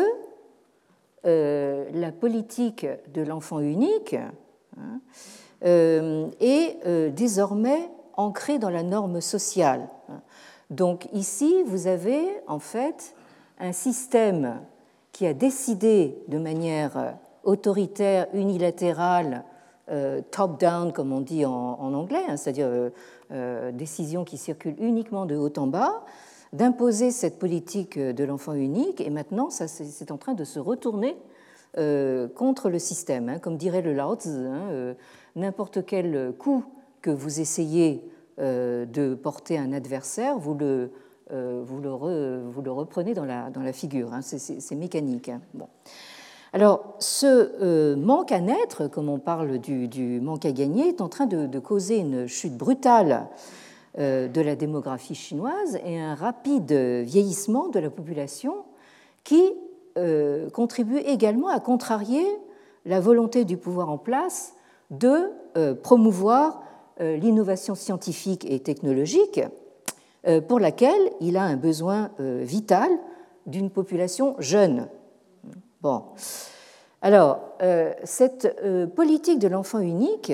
[1.25, 4.15] euh, la politique de l'enfant unique
[4.77, 4.99] hein,
[5.65, 9.87] euh, est euh, désormais ancrée dans la norme sociale.
[10.71, 13.13] Donc ici, vous avez en fait
[13.59, 14.59] un système
[15.11, 19.43] qui a décidé de manière autoritaire, unilatérale,
[20.31, 22.91] top-down, comme on dit en, anglais, hein, c'est-à-dire
[23.73, 26.03] décision qui circule uniquement de haut en bas,
[26.53, 31.15] d'imposer cette politique de l'enfant unique, et maintenant, ça, c'est en train de se retourner
[31.77, 33.27] euh, contre le système.
[33.27, 33.39] Hein.
[33.39, 34.93] Comme dirait le Lao hein, euh,
[35.35, 36.63] n'importe quel coup
[37.01, 40.91] que vous essayez euh, de porter à un adversaire, vous le,
[41.29, 44.09] vous le, vous le reprenez dans la, dans la figure.
[44.21, 45.29] C'est mécanique.
[45.53, 45.67] Bon.
[46.55, 51.25] Alors, ce manque à naître, comme on parle du, manque à gagner, est en train
[51.25, 53.27] de, causer une chute brutale
[53.99, 58.63] euh, de la démographie chinoise et un rapide vieillissement de la population
[59.25, 59.51] qui
[59.97, 62.25] euh, contribue également à contrarier
[62.85, 64.53] la volonté du pouvoir en place
[64.91, 66.61] de euh, promouvoir
[67.01, 69.41] l'innovation scientifique et technologique
[70.47, 72.89] pour laquelle il a un besoin vital
[73.45, 74.87] d'une population jeune.
[77.01, 77.39] Alors,
[78.03, 78.55] cette
[78.95, 80.33] politique de l'enfant unique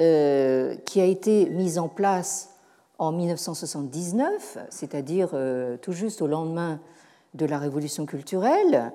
[0.00, 2.50] euh, qui a été mise en place
[2.98, 6.78] en 1979, c'est-à-dire euh, tout juste au lendemain
[7.34, 8.92] de la révolution culturelle,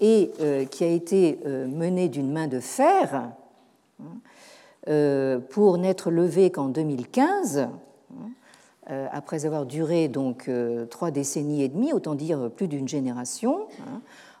[0.00, 3.32] et euh, qui a été menée d'une main de fer
[4.86, 7.58] hein, pour n'être levée qu'en 2015,
[8.90, 10.50] hein, après avoir duré donc
[10.90, 13.68] trois décennies et demie, autant dire plus d'une génération.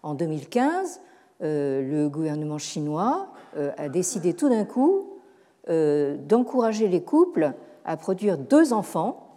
[0.02, 1.00] En 2015,
[1.40, 3.28] le gouvernement chinois
[3.76, 5.12] a décidé tout d'un coup
[5.68, 7.52] euh, d'encourager les couples
[7.84, 9.28] à produire deux enfants.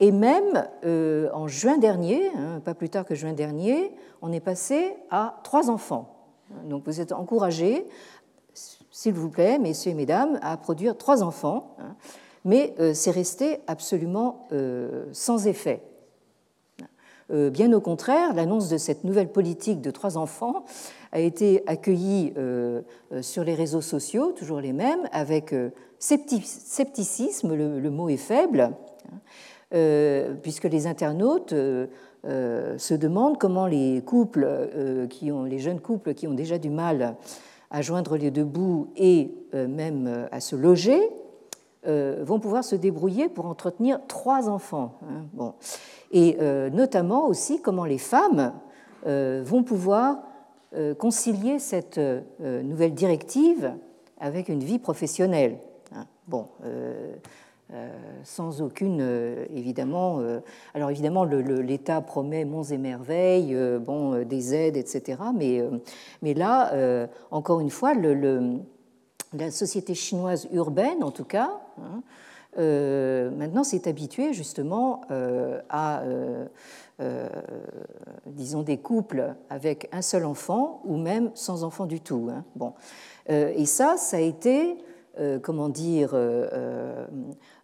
[0.00, 4.40] Et même euh, en juin dernier, hein, pas plus tard que juin dernier, on est
[4.40, 6.16] passé à trois enfants.
[6.64, 7.86] Donc vous êtes encouragés,
[8.90, 11.76] s'il vous plaît, messieurs et mesdames, à produire trois enfants.
[11.78, 11.94] Hein.
[12.44, 14.48] mais euh, c'est resté absolument
[15.12, 15.80] sans effet.
[17.30, 20.64] Bien au contraire, l'annonce de cette nouvelle politique de trois enfants
[21.12, 27.54] a été accueilli euh, euh, sur les réseaux sociaux, toujours les mêmes, avec euh, scepticisme,
[27.54, 28.72] le, mot est faible,
[29.72, 34.48] hein, puisque les internautes se demandent comment les couples,
[35.20, 37.16] les jeunes couples qui ont déjà du mal
[37.70, 41.00] à joindre les deux bouts et même à se loger,
[41.84, 44.98] vont pouvoir se débrouiller pour entretenir trois enfants.
[45.02, 45.54] Hein, bon.
[46.12, 46.36] Et
[46.72, 48.52] notamment aussi comment les femmes
[49.06, 50.18] vont pouvoir
[50.76, 52.22] euh, concilier cette euh,
[52.62, 53.74] nouvelle directive
[54.20, 55.58] avec une vie professionnelle.
[55.92, 56.06] Hein.
[56.28, 57.16] Bon, euh,
[58.22, 59.00] sans aucune,
[59.54, 60.20] évidemment.
[60.74, 65.18] alors évidemment, l'État promet monts et merveilles, bon, des aides, etc.
[65.32, 65.62] Mais,
[66.20, 68.58] mais là, encore une fois, le,
[69.32, 72.02] la société chinoise urbaine, en tout cas, hein,
[72.56, 75.02] maintenant s'est habitué justement
[75.68, 76.02] à,
[78.26, 82.28] disons, des couples avec un seul enfant ou même sans enfant du tout.
[82.28, 82.44] Hein.
[82.56, 82.74] Bon.
[83.28, 84.78] et ça, ça a été,
[85.42, 86.16] comment dire,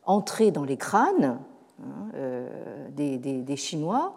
[0.04, 1.40] entré dans les crânes
[1.82, 2.48] Hein, euh,
[2.90, 4.14] des, Chinois,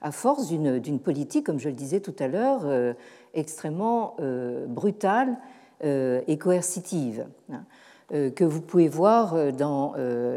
[0.00, 2.94] à force d'une politique, comme je le disais tout à l'heure, euh,
[3.34, 5.36] extrêmement euh, brutale
[5.82, 7.64] et coercitive, hein,
[8.10, 9.94] que vous pouvez voir dans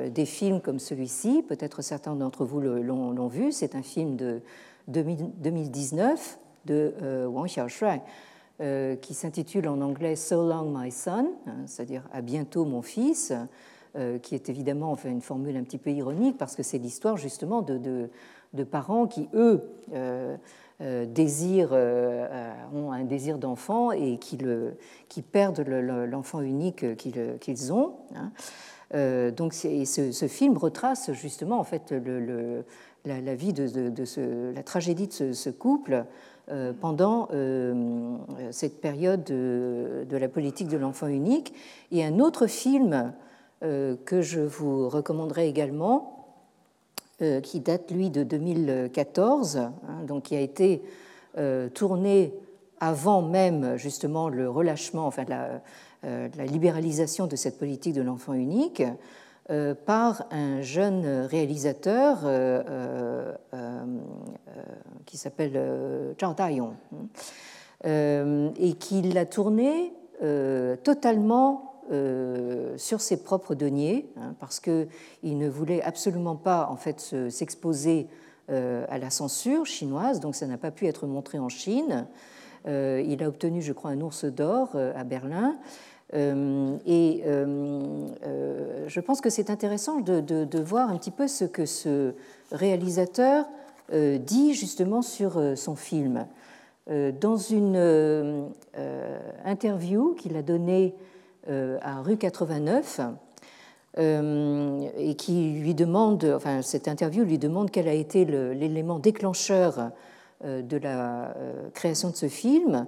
[0.09, 1.43] des films comme celui-ci.
[1.47, 3.51] Peut-être certains d'entre vous l'ont vu.
[3.51, 4.41] C'est un film de
[4.87, 8.01] 2019 de Wang Xiaoshui.
[9.01, 11.31] qui s'intitule en anglais So Long My Son,
[11.65, 13.33] c'est-à-dire À bientôt mon fils,
[13.95, 17.17] euh, qui est évidemment enfin, une formule un petit peu ironique parce que c'est l'histoire
[17.17, 18.07] justement de,
[18.63, 19.63] parents qui, eux,
[20.81, 21.73] euh, euh, désirent,
[22.73, 24.37] ont un désir d'enfant et qui,
[25.21, 27.95] perdent l'enfant unique qu'ils ont.
[28.15, 28.31] Hein.
[29.31, 31.93] donc ce, film retrace justement en fait
[33.05, 36.05] la, vie de, la tragédie de ce, couple
[36.79, 37.27] pendant
[38.51, 41.53] cette période de, la politique de l'enfant unique.
[41.91, 43.13] Et un autre film
[43.61, 46.18] euh, que je vous recommanderai également, euh,
[47.43, 49.73] qui date lui de 2014, hein,
[50.07, 50.81] donc qui a été
[51.37, 52.33] euh, tourné
[52.79, 55.61] avant même justement le relâchement, enfin la,
[56.03, 58.83] la libéralisation de cette politique de l'enfant unique,
[59.85, 62.19] par un jeune réalisateur
[65.05, 66.71] qui s'appelle Zhao Dayong,
[67.83, 69.91] hein, et qui l'a tourné
[70.83, 74.87] totalement euh, sur ses propres deniers, hein, parce qu'il
[75.23, 78.07] ne voulait absolument pas en fait s'exposer
[78.51, 82.05] euh, à la censure chinoise, donc ça n'a pas pu être montré en Chine.
[82.67, 85.57] Euh, il a obtenu, je crois, un ours d'or à Berlin.
[86.13, 92.13] et je pense que c'est intéressant de, voir un petit peu ce que ce
[92.51, 93.47] réalisateur
[93.91, 96.27] dit justement sur son film.
[96.87, 98.47] Dans une
[99.43, 100.93] interview qu'il a donnée
[101.47, 103.01] à rue 89
[103.97, 109.89] euh, et qui lui demande, enfin cette interview lui demande quel a été l'élément déclencheur
[110.45, 111.33] euh, de la
[111.73, 112.85] création de ce film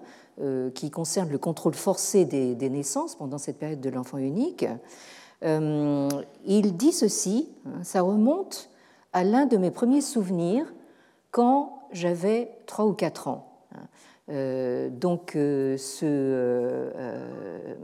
[0.73, 4.65] qui concerne le contrôle forcé des, naissances pendant cette période de l'enfant unique.
[5.43, 8.71] Il dit ceci, hein, ça remonte
[9.13, 10.65] à l'un de mes premiers souvenirs
[11.29, 13.51] quand j'avais 3 ou 4 ans.
[14.29, 17.75] Euh, donc, euh, ce euh,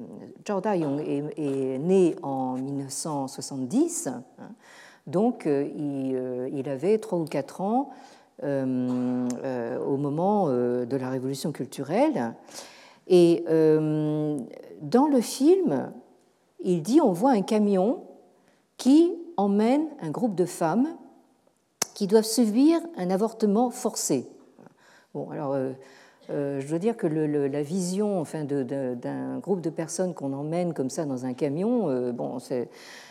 [0.48, 4.24] Zhao Dayong est, né en 1970, hein.
[5.08, 7.90] donc il, avait 3 ou 4 ans
[8.44, 12.36] au moment de la révolution culturelle.
[13.08, 15.92] Et dans le film,
[16.60, 18.04] il dit on voit un camion
[18.78, 20.88] qui emmène un groupe de femmes
[21.96, 24.30] qui doivent subir un avortement forcé.
[25.16, 25.58] Bon, alors
[26.30, 30.90] euh, je dois dire que la vision enfin, d'un groupe de personnes qu'on emmène comme
[30.90, 32.38] ça dans un camion, euh, bon,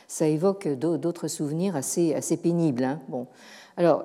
[0.09, 2.85] ça évoque d'autres souvenirs assez, assez pénibles.
[2.85, 3.00] Hein.
[3.09, 3.26] Bon.
[3.76, 4.05] Alors,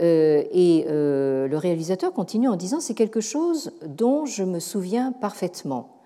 [0.00, 5.96] euh, et le réalisateur continue en disant c'est quelque chose dont je me souviens parfaitement.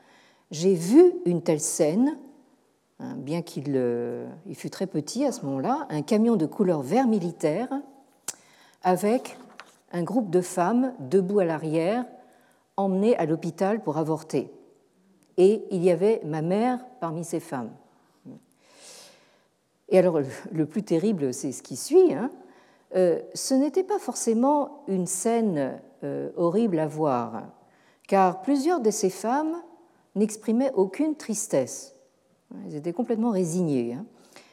[0.50, 2.16] J'ai vu une telle scène,
[3.00, 3.80] hein, bien qu'il
[4.46, 7.68] il fût très petit à ce moment-là, un camion de couleur vert militaire
[8.82, 9.36] avec
[9.92, 12.04] un groupe de femmes debout à l'arrière
[12.76, 14.50] emmenée à l'hôpital pour avorter.
[15.36, 17.70] Et il y avait ma mère parmi ces femmes.
[19.88, 20.20] Et alors,
[20.52, 22.12] le plus terrible, c'est ce qui suit.
[22.12, 22.30] Hein.
[22.94, 27.44] Euh, ce n'était pas forcément une scène euh, horrible à voir,
[28.08, 29.56] car plusieurs de ces femmes
[30.14, 31.94] n'exprimaient aucune tristesse.
[32.64, 33.94] Elles étaient complètement résignées.
[33.94, 34.06] Hein.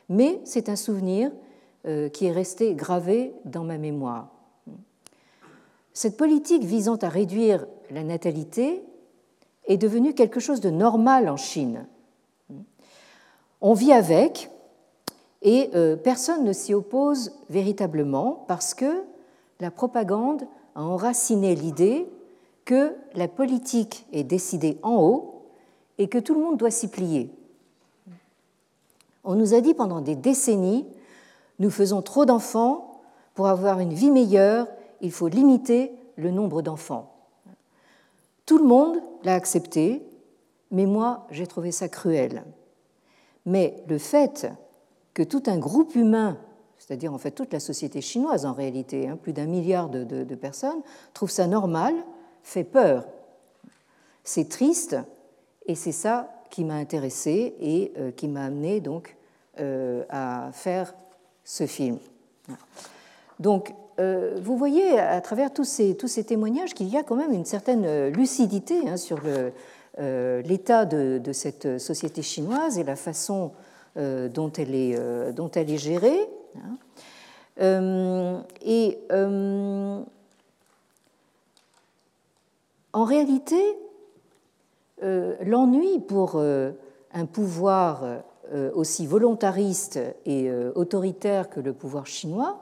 [0.10, 1.32] Mais c'est un souvenir
[1.86, 4.33] euh, qui est resté gravé dans ma mémoire.
[5.94, 8.84] Cette politique visant à réduire la natalité
[9.66, 11.86] est devenue quelque chose de normal en Chine.
[13.62, 14.50] On vit avec
[15.42, 19.04] et euh, personne ne s'y oppose véritablement parce que
[19.60, 20.44] la propagande
[20.76, 22.08] a enraciné l'idée
[22.66, 25.44] que la politique est décidée en haut
[25.98, 27.30] et que tout le monde doit s'y plier.
[29.24, 30.86] On nous a dit pendant des décennies,
[31.60, 33.02] nous faisons trop d'enfants,
[33.36, 34.68] pour avoir une vie meilleure,
[35.04, 37.14] il faut limiter le nombre d'enfants.
[38.46, 40.02] Tout le monde l'a accepté,
[40.72, 42.44] mais moi, j'ai trouvé ça cruel.
[43.46, 44.48] Mais le fait
[45.14, 46.38] que tout un groupe humain,
[46.78, 50.82] c'est-à-dire en fait toute la société chinoise en réalité, hein, plus d'un milliard de, personnes,
[51.14, 51.94] trouve ça normal,
[52.42, 53.06] fait peur.
[54.24, 54.96] C'est triste,
[55.66, 59.18] et c'est ça qui m'a intéressé et euh, qui m'a amené donc
[60.10, 60.96] à faire
[61.44, 62.00] ce film.
[63.40, 68.10] Donc, vous voyez à travers tous ces, témoignages qu'il y a quand même une certaine
[68.10, 69.20] lucidité hein, sur
[69.98, 73.52] l'état de, cette société chinoise et la façon
[73.96, 76.28] dont elle, est, gérée.
[76.58, 78.44] Hein.
[78.66, 78.98] et
[82.94, 83.78] en réalité,
[85.02, 86.72] euh, l'ennui pour euh,
[87.12, 88.04] un pouvoir
[88.54, 92.60] euh, aussi volontariste et autoritaire que le pouvoir chinois,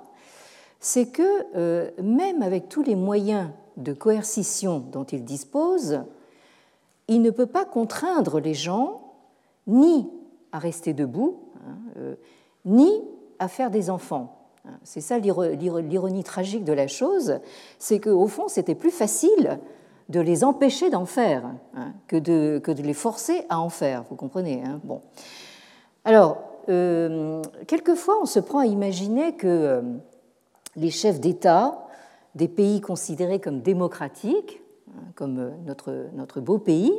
[0.81, 6.01] c'est que même avec tous les moyens de coercition dont il dispose,
[7.07, 9.13] il ne peut pas contraindre les gens
[9.67, 10.09] ni
[10.51, 12.15] à rester debout, hein,
[12.65, 12.91] ni
[13.39, 14.41] à faire des enfants.
[14.83, 17.39] C'est ça l'ironie tragique de la chose,
[17.79, 19.59] c'est qu'au fond, c'était plus facile
[20.09, 24.61] de les empêcher d'en faire hein, que, de, les forcer à en faire, vous comprenez
[24.63, 25.01] hein bon.
[26.05, 26.37] Alors,
[26.69, 29.81] euh, quelquefois, on se prend à imaginer que euh,
[30.75, 31.87] les chefs d'État
[32.35, 36.93] des pays considérés comme démocratiques, hein, comme euh, notre, beau pays,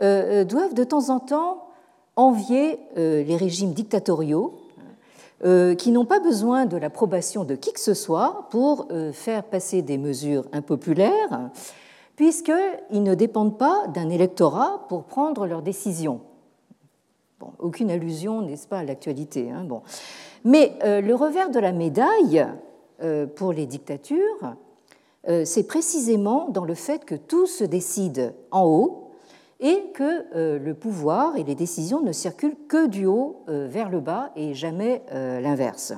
[0.00, 1.68] doivent de temps en temps
[2.16, 4.54] envier les régimes dictatoriaux
[5.78, 9.96] qui n'ont pas besoin de l'approbation de qui que ce soit pour faire passer des
[9.96, 11.50] mesures impopulaires
[12.16, 16.20] puisqu'ils ne dépendent pas d'un électorat pour prendre leurs décisions.
[17.58, 19.50] aucune allusion, n'est-ce pas, à l'actualité.
[19.50, 19.66] Hein.
[20.44, 22.46] Mais euh, le revers de la médaille
[23.02, 24.56] euh, pour les dictatures,
[25.28, 29.10] euh, c'est précisément dans le fait que tout se décide en haut
[29.60, 34.32] et que le pouvoir et les décisions ne circulent que du haut vers le bas
[34.34, 35.92] et jamais l'inverse.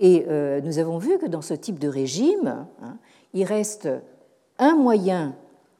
[0.00, 0.24] Et
[0.64, 2.96] nous avons vu que dans ce type de régime, hein,
[3.34, 3.90] il reste
[4.58, 5.36] un moyen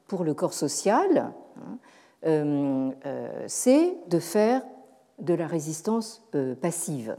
[0.07, 1.33] pour le corps social,
[2.23, 2.91] hein,
[3.47, 4.61] c'est de faire
[5.17, 6.21] de la résistance
[6.61, 7.17] passive.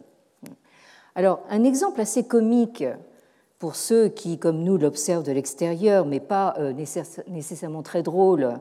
[1.20, 2.82] Alors, un exemple assez comique
[3.58, 6.56] pour ceux qui, comme nous, l'observent de l'extérieur, mais pas
[7.28, 8.54] nécessairement très drôle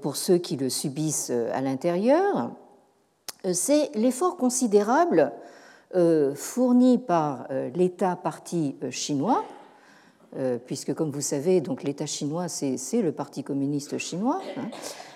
[0.00, 2.50] pour ceux qui le subissent à l'intérieur,
[3.52, 5.32] c'est l'effort considérable
[6.34, 9.44] fourni par l'État parti chinois
[10.38, 14.68] euh, puisque comme vous savez, donc l'État chinois, c'est le Parti communiste chinois, hein,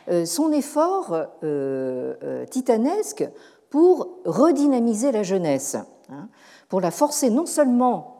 [0.08, 3.28] euh, son effort euh, titanesque
[3.68, 5.76] pour redynamiser la jeunesse,
[6.10, 6.28] hein,
[6.70, 8.16] pour la forcer non seulement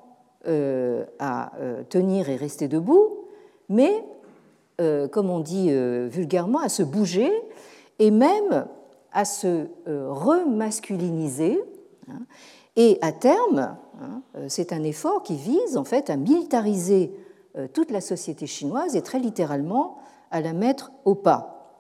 [1.19, 1.53] à
[1.89, 3.27] tenir et rester debout,
[3.69, 4.05] mais,
[4.79, 5.71] comme on dit
[6.09, 7.31] vulgairement, à se bouger
[7.99, 8.67] et même
[9.13, 11.63] à se remasculiniser.
[12.09, 12.23] Hein,
[12.77, 17.13] et à terme, hein, euh, c'est un effort qui vise en fait à militariser
[17.57, 19.99] euh, toute la société chinoise et très littéralement
[20.31, 21.77] à la mettre au pas.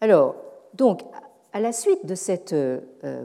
[0.00, 0.36] Alors,
[0.74, 1.02] donc,
[1.58, 2.78] à la suite de cette euh,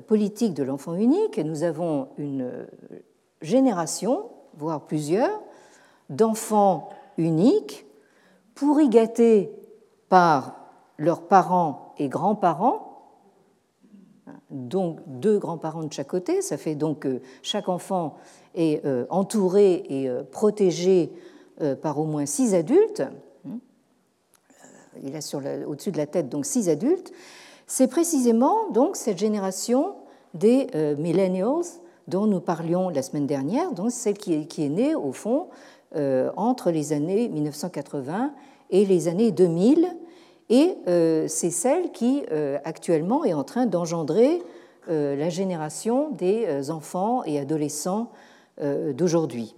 [0.07, 2.65] politique de l'enfant unique, nous avons une
[3.43, 4.25] génération,
[4.57, 5.39] voire plusieurs,
[6.09, 7.85] d'enfants uniques,
[8.55, 9.51] pourri gâtés
[10.09, 10.55] par
[10.97, 13.03] leurs parents et grands-parents,
[14.49, 16.41] donc deux grands-parents de chaque côté.
[16.41, 18.15] Ça fait donc que chaque enfant
[18.55, 21.11] est euh, entouré et euh, protégé
[21.61, 23.03] euh, par au moins six adultes.
[25.03, 25.19] Il a
[25.67, 27.13] au-dessus de la tête donc six adultes.
[27.67, 29.95] C'est précisément donc cette génération
[30.33, 31.65] des millennials
[32.07, 35.47] dont nous parlions la semaine dernière, donc celle qui est, née au fond
[36.35, 38.33] entre les années 1980
[38.71, 39.95] et les années 2000
[40.49, 44.41] et euh, c'est celle qui euh, actuellement est en train d'engendrer
[44.89, 48.11] euh, la génération des enfants et adolescents
[48.93, 49.55] d'aujourd'hui.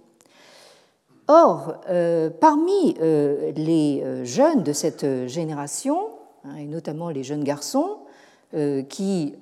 [1.28, 1.74] Or,
[2.40, 5.98] parmi les jeunes de cette génération,
[6.46, 7.98] hein, et notamment les jeunes garçons,
[8.88, 9.34] qui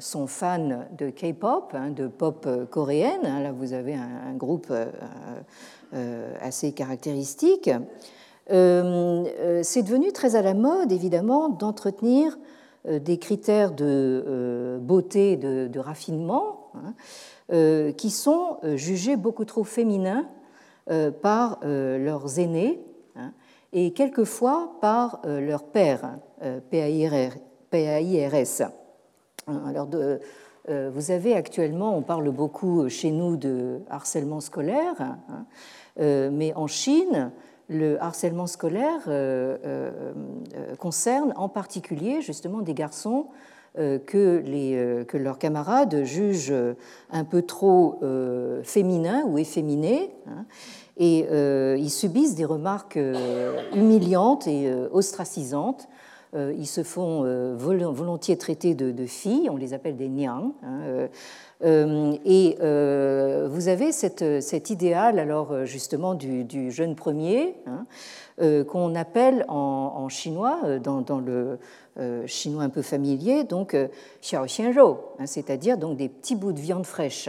[0.00, 4.72] sont fans de K-pop, hein, de pop coréenne, hein, là vous avez un groupe
[6.42, 7.70] assez caractéristique,
[8.50, 12.36] euh, euh, c'est devenu très à la mode, évidemment, d'entretenir
[12.88, 16.56] euh, des critères de beauté, de, raffinement,
[17.96, 20.28] qui sont jugés beaucoup trop féminins
[21.20, 22.80] par leurs aînés
[23.72, 26.18] et quelquefois par leur père,
[26.70, 27.36] PAIRS.
[29.46, 30.20] Alors, de,
[30.68, 35.44] vous avez actuellement, on parle beaucoup chez nous de harcèlement scolaire, hein,
[36.30, 37.30] mais en Chine,
[37.70, 40.12] le harcèlement scolaire euh, euh,
[40.56, 43.28] euh, concerne en particulier justement des garçons
[43.76, 44.42] que,
[45.14, 46.52] leurs camarades jugent
[47.12, 48.00] un peu trop
[48.64, 50.10] féminins ou efféminés.
[51.02, 51.26] Et
[51.78, 52.98] ils subissent des remarques
[53.74, 55.88] humiliantes et ostracisantes
[56.34, 57.24] ils se font
[57.56, 60.52] volontiers traiter de, filles, on les appelle des niang.
[60.62, 61.08] Hein,
[62.24, 67.84] et vous avez cet idéal, alors justement, du, jeune premier, hein,
[68.64, 71.58] qu'on appelle en, chinois, dans, le
[72.26, 73.76] chinois un peu familier, donc
[74.22, 77.28] xiao xianrou, hein, c'est-à-dire des petits bouts de viande fraîche.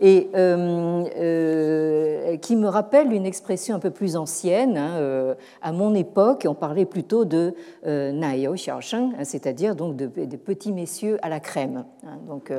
[0.00, 4.78] Et euh, euh, qui me rappelle une expression un peu plus ancienne.
[4.78, 10.06] Hein, euh, à mon époque, on parlait plutôt de naio xiaosheng, hein, c'est-à-dire donc de,
[10.06, 11.84] petits messieurs à la crème.
[12.06, 12.18] Hein.
[12.26, 12.52] donc,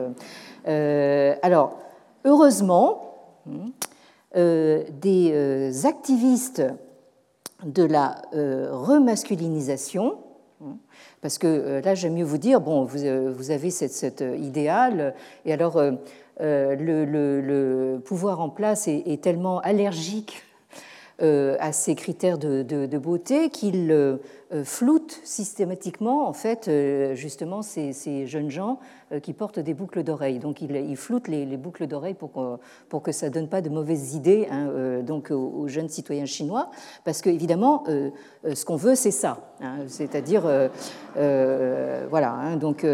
[1.43, 1.77] alors,
[2.25, 3.15] heureusement,
[4.35, 6.63] des activistes
[7.65, 10.17] de la remasculinisation,
[11.21, 15.15] parce que là, j'aime mieux vous dire, bon, vous, avez cet idéal,
[15.45, 15.81] et alors
[16.39, 20.43] euh, le, pouvoir en place est, tellement allergique
[21.21, 24.17] euh, à ces critères de, beauté qu'il euh,
[24.63, 26.69] floute systématiquement en fait
[27.13, 28.79] justement ces, jeunes gens
[29.21, 30.39] qui portent des boucles d'oreilles.
[30.39, 32.57] Donc il, floute les, boucles d'oreilles pour, que,
[32.89, 36.71] pour que ça donne pas de mauvaises idées hein, donc aux, jeunes citoyens chinois,
[37.03, 37.83] parce que évidemment
[38.43, 40.41] ce qu'on veut c'est ça, hein, c'est-à-dire
[41.13, 42.85] voilà hein, donc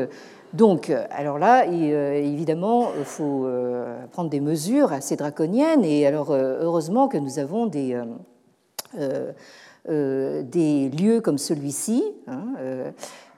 [0.54, 5.84] donc, euh, alors là, euh, évidemment, il faut euh, prendre des mesures assez draconiennes.
[5.84, 8.00] Et alors, heureusement que nous avons des,
[9.86, 12.54] des lieux comme celui-ci, hein,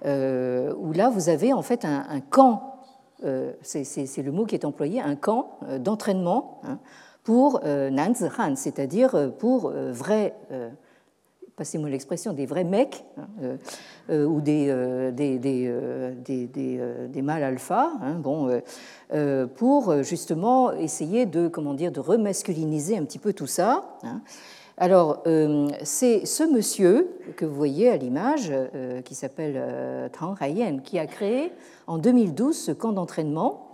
[0.05, 2.76] où là, vous avez en fait un, camp,
[3.62, 6.78] c'est le mot qui est employé, un camp d'entraînement hein,
[7.24, 10.36] pour Nanzhan, c'est-à-dire pour vrais
[11.60, 13.57] passez-moi l'expression, des vrais mecs hein, euh,
[14.10, 18.62] euh, ou des, euh, des, des, mâles alpha, hein, bon,
[19.55, 23.97] pour justement essayer de, comment dire, de remasculiniser un petit peu tout ça.
[24.03, 24.22] Hein.
[24.78, 25.24] Alors,
[25.84, 28.53] c'est ce monsieur que vous voyez à l'image,
[29.03, 31.51] qui s'appelle Tang Haiyan, qui a créé
[31.86, 33.68] en 2012 ce camp d'entraînement,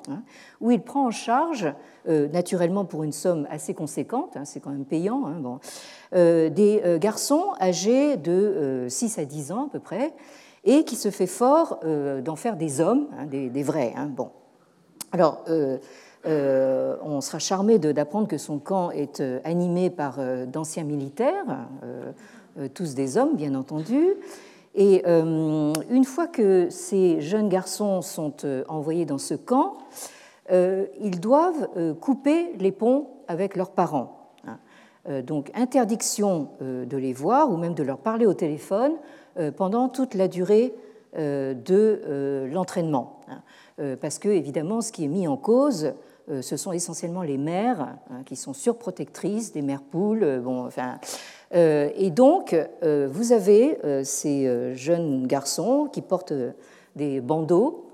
[0.62, 1.74] où il prend en charge,
[2.08, 5.60] naturellement pour une somme assez conséquente, c'est quand même payant, bon,
[6.16, 10.14] euh, des euh, garçons âgés de 6 euh, à 10 ans à peu près,
[10.64, 11.80] et qui se fait fort
[12.24, 13.93] d'en faire des hommes, hein, des, vrais.
[13.95, 14.32] Hein, bon.
[15.12, 15.43] Alors,
[16.26, 21.68] on sera charmé d'apprendre que son camp est animé par d'anciens militaires,
[22.74, 24.16] tous des hommes, bien entendu.
[24.76, 28.34] Et une fois que ces jeunes garçons sont
[28.68, 29.78] envoyés dans ce camp,
[30.52, 31.70] ils doivent
[32.02, 34.26] couper les ponts avec leurs parents.
[35.08, 38.94] Euh, donc interdiction euh, de les voir ou même de leur parler au téléphone
[39.38, 40.74] euh, pendant toute la durée
[41.18, 43.22] de l'entraînement.
[43.30, 43.96] Hein.
[44.02, 45.94] Parce que, évidemment, ce qui est mis en cause,
[46.42, 50.42] ce sont essentiellement les mères hein, qui sont surprotectrices, des mères poules.
[50.44, 51.00] Bon, enfin,
[51.56, 56.34] et donc, vous avez ces jeunes garçons qui portent
[56.95, 57.86] des bandeaux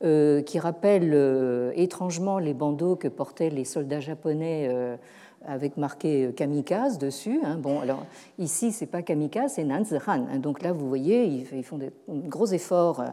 [0.00, 4.98] qui rappellent étrangement les bandeaux que portaient les soldats japonais
[5.46, 7.40] avec marqué kamikaze dessus.
[7.44, 7.56] Hein.
[7.56, 8.04] Bon, alors
[8.38, 10.00] ici, c'est pas kamikaze, c'est Nanzhan.
[10.08, 10.38] Hein.
[10.38, 13.04] Donc là, vous voyez, ils font des gros efforts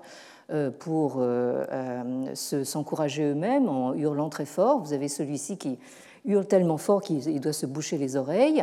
[0.52, 4.80] euh, pour euh, euh, s'encourager eux-mêmes en hurlant très fort.
[4.80, 5.80] Vous avez celui-ci qui
[6.26, 8.62] hurle tellement fort qu'il doit se boucher les oreilles.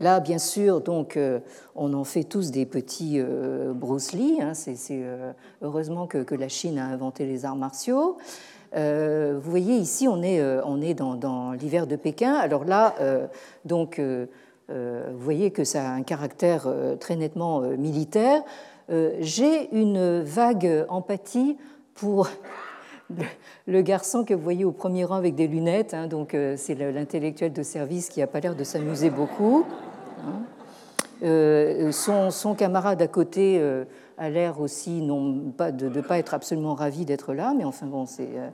[0.00, 1.18] Là, bien sûr, donc,
[1.74, 3.20] on en fait tous des petits
[3.74, 4.38] Bruce Lee.
[4.40, 4.54] Hein.
[4.54, 5.02] c'est
[5.62, 8.18] heureusement que, la Chine a inventé les arts martiaux.
[8.74, 12.34] Euh, vous voyez ici, on est, euh, on est dans, l'hiver de Pékin.
[12.34, 13.26] Alors là, euh,
[13.64, 14.00] donc,
[14.68, 16.68] vous voyez que ça a un caractère
[16.98, 18.42] très nettement militaire.
[19.20, 21.56] J'ai une vague empathie
[21.94, 22.28] pour
[23.66, 25.94] le garçon que vous voyez au premier rang avec des lunettes.
[25.94, 26.06] Hein.
[26.06, 29.64] donc, c'est l'intellectuel de service qui n'a pas l'air de s'amuser beaucoup.
[30.26, 31.92] Hein.
[31.92, 33.60] son, son, camarade à côté
[34.18, 37.86] a l'air aussi non pas de ne pas être absolument ravi d'être là, mais enfin
[37.86, 38.28] bon, c'est.
[38.36, 38.48] Euh,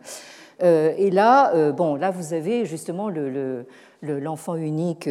[0.63, 3.67] euh, et là, euh, bon, là vous avez justement le,
[4.03, 5.09] l'enfant unique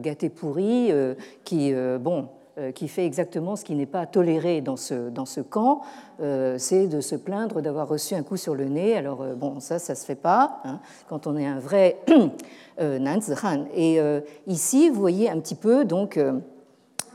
[0.00, 0.92] gâté pourri
[1.44, 2.28] qui, bon,
[2.74, 5.82] qui fait exactement ce qui n'est pas toléré dans ce, dans ce camp,
[6.18, 8.96] c'est de se plaindre d'avoir reçu un coup sur le nez.
[8.96, 11.98] Alors, bon, ça, ça ne se fait pas hein, quand on est un vrai
[12.80, 13.66] Nanzhan.
[13.74, 14.00] Et
[14.46, 16.18] ici, vous voyez un petit peu, donc,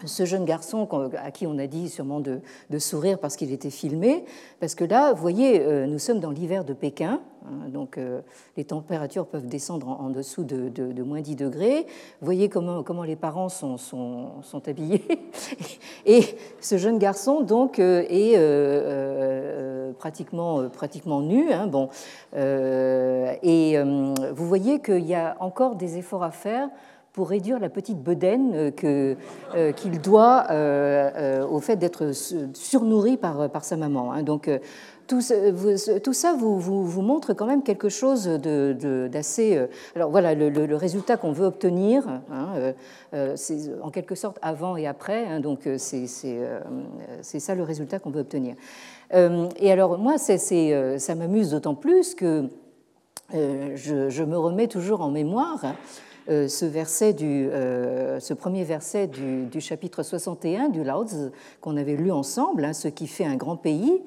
[0.05, 0.87] ce jeune garçon
[1.17, 2.41] à qui on a dit sûrement de,
[2.79, 4.25] sourire parce qu'il était filmé,
[4.59, 8.21] parce que là, vous voyez, euh, nous sommes dans l'hiver de Pékin, hein, donc euh,
[8.57, 11.85] les températures peuvent descendre en, dessous de, moins 10 degrés.
[12.19, 13.77] Vous voyez comment, les parents sont
[14.65, 15.03] habillés.
[16.05, 16.23] Et
[16.59, 18.33] ce jeune garçon, donc, euh, est
[19.99, 21.51] pratiquement, pratiquement nu.
[21.51, 21.89] Hein, bon,
[22.35, 23.77] et
[24.33, 26.69] vous voyez qu'il y a encore des efforts à faire
[27.13, 30.47] pour réduire la petite bedaine qu'il doit
[31.49, 32.11] au fait d'être
[32.53, 34.11] surnourri par, sa maman.
[34.11, 34.23] Hein.
[34.23, 34.49] Donc
[35.07, 39.61] tout, ça vous, montre quand même quelque chose d'assez.
[39.95, 42.73] Alors voilà, le, résultat qu'on veut obtenir, hein,
[43.35, 48.21] c'est en quelque sorte avant et après, hein, donc c'est ça le résultat qu'on veut
[48.21, 48.55] obtenir.
[49.13, 52.49] Et alors moi, ça m'amuse d'autant plus que
[53.33, 55.71] euh, je, me remets toujours en mémoire euh,
[56.27, 61.29] du, euh, ce premier verset du, chapitre 61 du Laozi
[61.61, 62.65] qu'on avait lu ensemble.
[62.65, 64.01] Hein, ce qui fait un grand pays,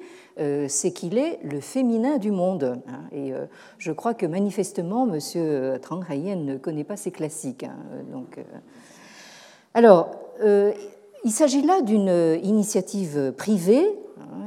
[0.67, 2.79] c'est qu'il est le féminin du monde.
[2.87, 2.99] Hein.
[3.11, 3.33] et
[3.79, 5.79] je crois que manifestement, M.
[5.81, 7.63] Trang Hayen ne connaît pas ces classiques.
[7.63, 7.75] Hein,
[8.11, 8.37] donc,
[9.73, 10.11] alors,
[10.43, 13.87] il s'agit là d'une initiative privée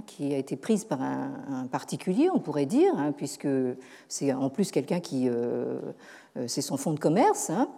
[0.07, 3.49] qui a été prise par un, particulier, on pourrait dire, puisque
[4.09, 5.29] c'est en plus quelqu'un qui.
[5.29, 5.93] Euh, euh,
[6.47, 7.51] c'est son fonds de commerce.
[7.51, 7.69] Hein.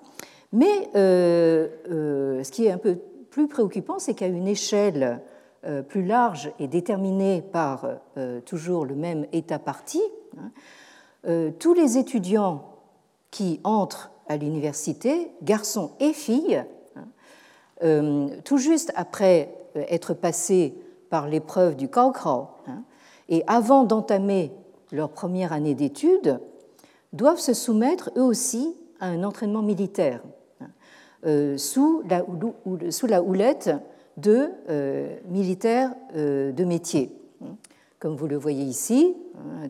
[0.52, 1.68] Mais euh,
[2.42, 2.98] ce qui est un peu
[3.30, 5.20] plus préoccupant, c'est qu'à une échelle
[5.88, 7.86] plus large et déterminée par
[8.44, 10.02] toujours le même État parti,
[11.60, 12.64] tous les étudiants
[13.30, 16.64] qui entrent à l'université, garçons et filles,
[18.44, 20.74] tout juste après être passés
[21.10, 22.82] par l'épreuve du Kaokao, hein,
[23.28, 24.50] et avant d'entamer
[24.90, 26.40] leur première année d'études,
[27.12, 30.22] doivent se soumettre eux aussi à un entraînement militaire
[30.60, 30.66] hein,
[31.26, 33.70] euh, sous, la, houlette
[34.16, 37.56] de euh, militaires euh, de métier, hein,
[37.98, 39.14] comme vous le voyez ici.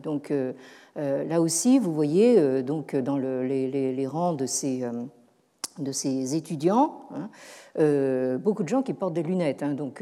[0.01, 0.33] donc
[0.95, 4.83] là aussi, vous voyez donc dans le, les, les, rangs de ces
[5.79, 7.07] de ces étudiants,
[7.75, 9.63] beaucoup de gens qui portent des lunettes.
[9.75, 10.01] donc,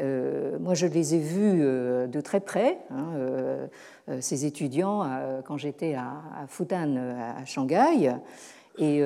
[0.00, 3.66] euh, moi, je les ai vus euh, de très près, hein, euh,
[4.20, 5.04] ces étudiants,
[5.44, 8.14] quand j'étais à, Fudan, à Shanghai.
[8.78, 9.02] Et,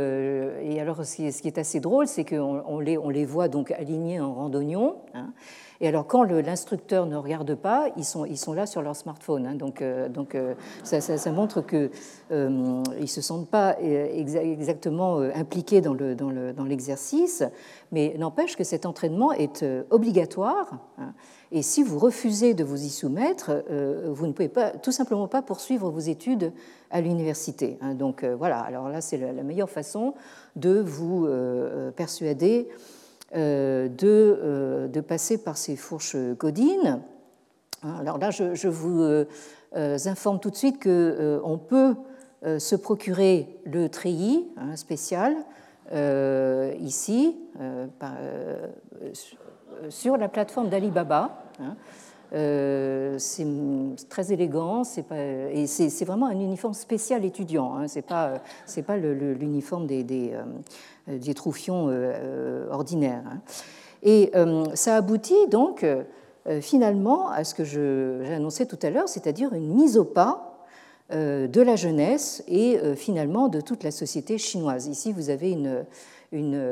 [0.80, 4.34] alors, ce qui est assez drôle, c'est qu'on les, on les voit donc alignés en
[4.34, 4.96] randonnion.
[5.82, 9.46] Et alors, quand l'instructeur ne regarde pas, ils sont, ils sont là sur leur smartphone.
[9.46, 9.54] Hein.
[9.54, 10.54] donc, euh, donc euh,
[10.84, 11.90] ça, montre qu'ils
[12.32, 15.94] euh, ne se sentent pas exactement impliqués dans
[16.64, 17.52] l'exercice, le, dans
[17.92, 20.78] mais n'empêche que cet entraînement est obligatoire.
[20.98, 21.14] Hein.
[21.50, 23.64] et si vous refusez de vous y soumettre,
[24.06, 26.52] vous ne pouvez pas, tout simplement pas poursuivre vos études
[26.90, 27.78] à l'université.
[27.80, 27.94] Hein.
[27.94, 30.14] donc voilà, alors là, c'est la, meilleure façon
[30.56, 31.26] de vous
[31.96, 32.74] persuader euh,
[33.34, 33.98] de,
[34.42, 37.00] euh, de, passer par ces fourches codines.
[37.82, 39.26] Alors là, je, vous euh,
[39.72, 41.94] informe tout de suite qu'on peut
[42.58, 45.36] se procurer le treillis hein, spécial
[46.80, 47.36] ici
[49.88, 51.44] sur la plateforme d'Alibaba.
[51.60, 51.76] Hein.
[52.32, 53.46] C'est
[54.08, 57.74] très élégant, pas, et c'est vraiment un uniforme spécial étudiant.
[57.74, 58.34] Hein, c'est pas
[58.66, 60.32] c'est pas l'uniforme des, des,
[61.08, 63.22] euh, troufions euh, euh, ordinaires.
[63.26, 63.40] Hein.
[64.02, 64.32] Et
[64.72, 65.84] ça aboutit donc
[66.62, 70.66] finalement à ce que j'ai annoncé tout à l'heure, c'est-à-dire une mise au pas
[71.10, 74.86] de la jeunesse et finalement de toute la société chinoise.
[74.86, 75.84] Ici, vous avez une,
[76.32, 76.62] une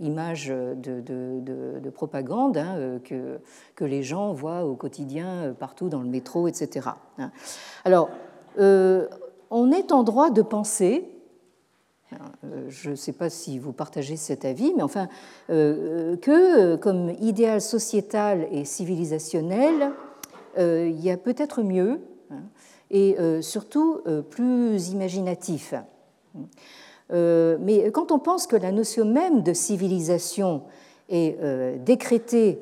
[0.00, 3.38] image de, de, propagande hein, que,
[3.74, 6.88] que, les gens voient au quotidien partout dans le métro, etc.
[7.18, 7.30] Hein.
[7.84, 8.10] Alors,
[8.58, 11.16] on est en droit de penser
[12.44, 15.08] euh, je ne sais pas si vous partagez cet avis, mais enfin,
[15.50, 19.92] euh, que comme idéal sociétal et civilisationnel,
[20.58, 22.00] euh, il y a peut-être mieux
[22.30, 22.42] hein,
[22.90, 24.00] et surtout
[24.30, 25.74] plus imaginatif.
[27.10, 30.62] Mais quand on pense que la notion même de civilisation
[31.08, 31.38] est
[31.78, 32.58] décrétée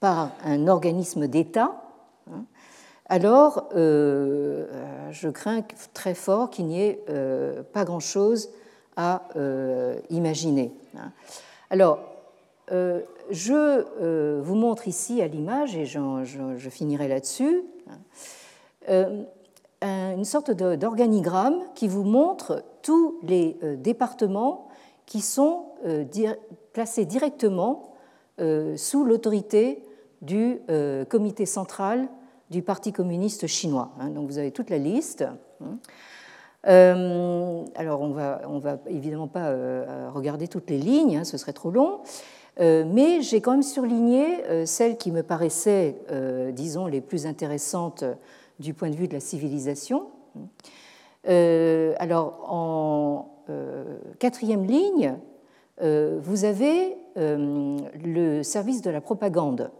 [0.00, 1.80] par un organisme d'État,
[2.30, 2.44] hein,
[3.12, 4.64] alors euh,
[5.10, 5.60] je crains
[5.92, 8.48] très fort qu'il n'y ait euh, pas grand-chose
[8.96, 10.72] à euh, imaginer.
[10.96, 11.12] Hein.
[11.68, 11.98] Alors,
[13.30, 17.64] je vous montre ici à l'image, et je, finirai là-dessus,
[18.88, 19.08] hein,
[19.82, 24.68] une sorte d'organigramme qui vous montre tous les départements
[25.06, 25.66] qui sont
[26.72, 27.92] placés directement
[28.76, 29.82] sous l'autorité
[30.20, 30.60] du
[31.08, 32.08] comité central
[32.50, 33.92] du Parti communiste chinois.
[33.98, 34.10] Hein.
[34.10, 35.24] donc vous avez toute la liste.
[35.60, 35.78] Hein.
[36.68, 41.36] Euh, alors on va, on va évidemment pas euh, regarder toutes les lignes, hein, ce
[41.36, 42.00] serait trop long,
[42.60, 45.96] euh, mais j'ai quand même surligné celles qui me paraissaient,
[46.52, 48.04] disons, les plus intéressantes
[48.62, 50.06] du point de vue de la civilisation.
[51.26, 53.28] alors en
[54.18, 55.16] quatrième ligne,
[55.80, 59.70] vous avez le service de la propagande.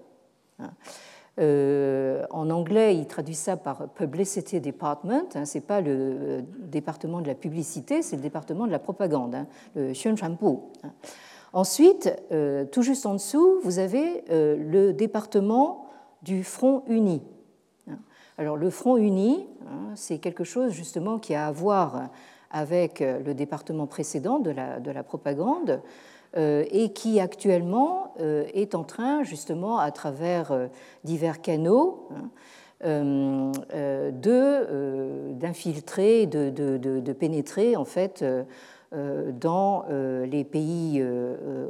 [1.39, 5.35] en anglais, il traduit ça par Publicity Department.
[5.35, 9.35] Hein, ce n'est pas le département de la publicité, c'est le département de la propagande,
[9.35, 10.71] hein, le.
[10.83, 10.91] Hein.
[11.55, 12.11] Ensuite,
[12.73, 15.87] tout juste en dessous, vous avez le département
[16.23, 17.23] du Front uni.
[18.43, 19.47] Alors le Front uni,
[19.95, 22.09] c'est quelque chose justement qui a à voir
[22.51, 25.81] avec le département précédent de la, de la propagande
[26.37, 30.67] euh, et qui actuellement euh, est en train justement à travers euh,
[31.05, 33.53] divers canaux hein,
[35.39, 38.25] d'infiltrer, de, pénétrer en fait
[38.91, 41.01] dans les pays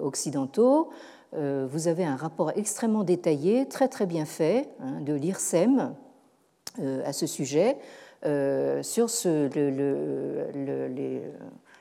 [0.01, 0.89] occidentaux.
[1.35, 5.93] Vous avez un rapport extrêmement détaillé, très très bien fait, hein, de l'IRSEM
[6.79, 7.77] à ce sujet,
[8.23, 9.49] sur ce,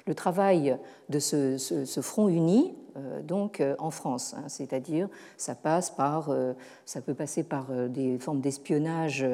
[0.06, 0.78] le, travail
[1.10, 4.44] de ce, front uni euh, donc euh, en France, hein.
[4.48, 6.52] c'est-à-dire ça passe par, euh,
[6.86, 9.26] ça peut passer par des formes d'espionnage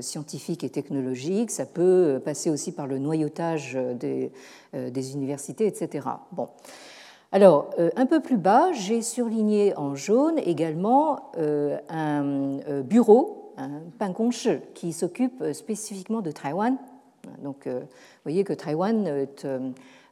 [0.00, 4.32] scientifique et technologique, ça peut passer aussi par le noyautage des,
[4.72, 6.08] des universités, etc.
[6.32, 6.48] Bon.
[7.32, 14.92] Alors, un peu plus bas, j'ai surligné en jaune également un bureau, un Panconche, qui
[14.92, 16.76] s'occupe spécifiquement de Taïwan.
[17.42, 17.80] Donc, vous
[18.24, 19.26] voyez que Taïwan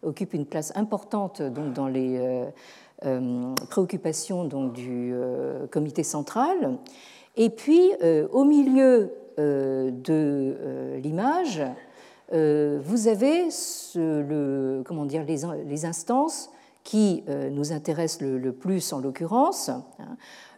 [0.02, 2.44] occupe une place importante donc, dans les euh,
[3.06, 6.78] euh, préoccupations donc, du euh, comité central.
[7.36, 7.92] Et puis,
[8.30, 11.62] au milieu de l'image,
[12.30, 13.48] vous avez
[13.94, 16.50] le, comment dire, les, instances
[16.84, 19.70] qui nous intéressent le, plus en l'occurrence.
[19.70, 19.82] Hein.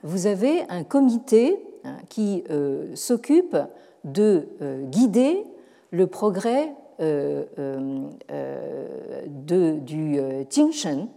[0.02, 1.56] Vous avez un comité
[2.08, 2.44] qui
[2.94, 3.56] s'occupe
[4.04, 4.48] de
[4.90, 5.44] guider
[5.90, 9.26] le progrès euh, euh, euh,
[9.80, 10.16] du
[10.48, 11.08] Jingshen,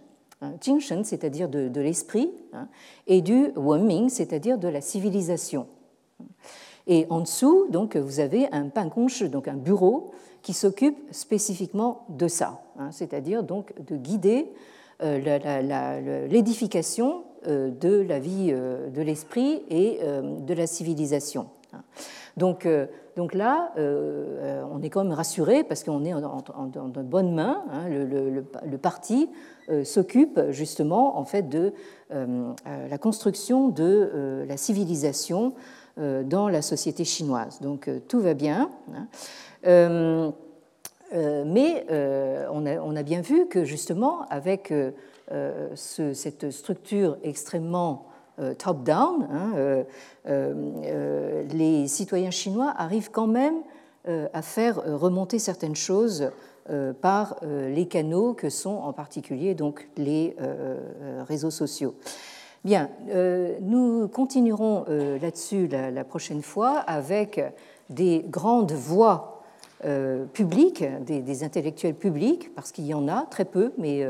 [0.42, 2.68] hein, Jingshen c'est-à-dire de, l'esprit, hein,
[3.06, 5.68] et du Wenming, c'est-à-dire de la civilisation.
[6.88, 10.10] Et en dessous, donc, vous avez un panconche, donc un bureau,
[10.42, 14.52] qui s'occupe spécifiquement de ça, hein, c'est-à-dire donc de guider
[15.00, 21.48] l'édification de la vie de l'esprit et de la civilisation.
[22.38, 22.86] Donc, euh,
[23.16, 27.64] donc là, euh, on est quand même rassuré parce qu'on est en, de bonnes mains.
[27.72, 27.90] Hein.
[27.90, 29.30] le, parti
[29.70, 31.74] euh, s'occupe justement en fait de
[32.12, 35.54] la construction de la civilisation
[35.98, 37.60] dans la société chinoise.
[37.60, 38.70] Donc tout va bien.
[38.94, 39.08] Hein.
[41.14, 41.86] mais
[42.50, 44.72] on, a, bien vu que justement, avec
[45.76, 48.08] cette structure extrêmement
[48.40, 49.84] euh, top-down, hein, euh,
[50.28, 53.56] euh, les citoyens chinois arrivent quand même
[54.32, 56.32] à faire remonter certaines choses
[57.02, 60.34] par les canaux que sont en particulier donc les
[61.28, 61.94] réseaux sociaux.
[62.64, 62.90] Bien,
[63.60, 64.86] nous continuerons
[65.22, 67.44] là-dessus la, prochaine fois avec
[67.90, 69.44] des grandes voix
[70.32, 74.08] publiques, des, intellectuels publics, parce qu'il y en a très peu, mais,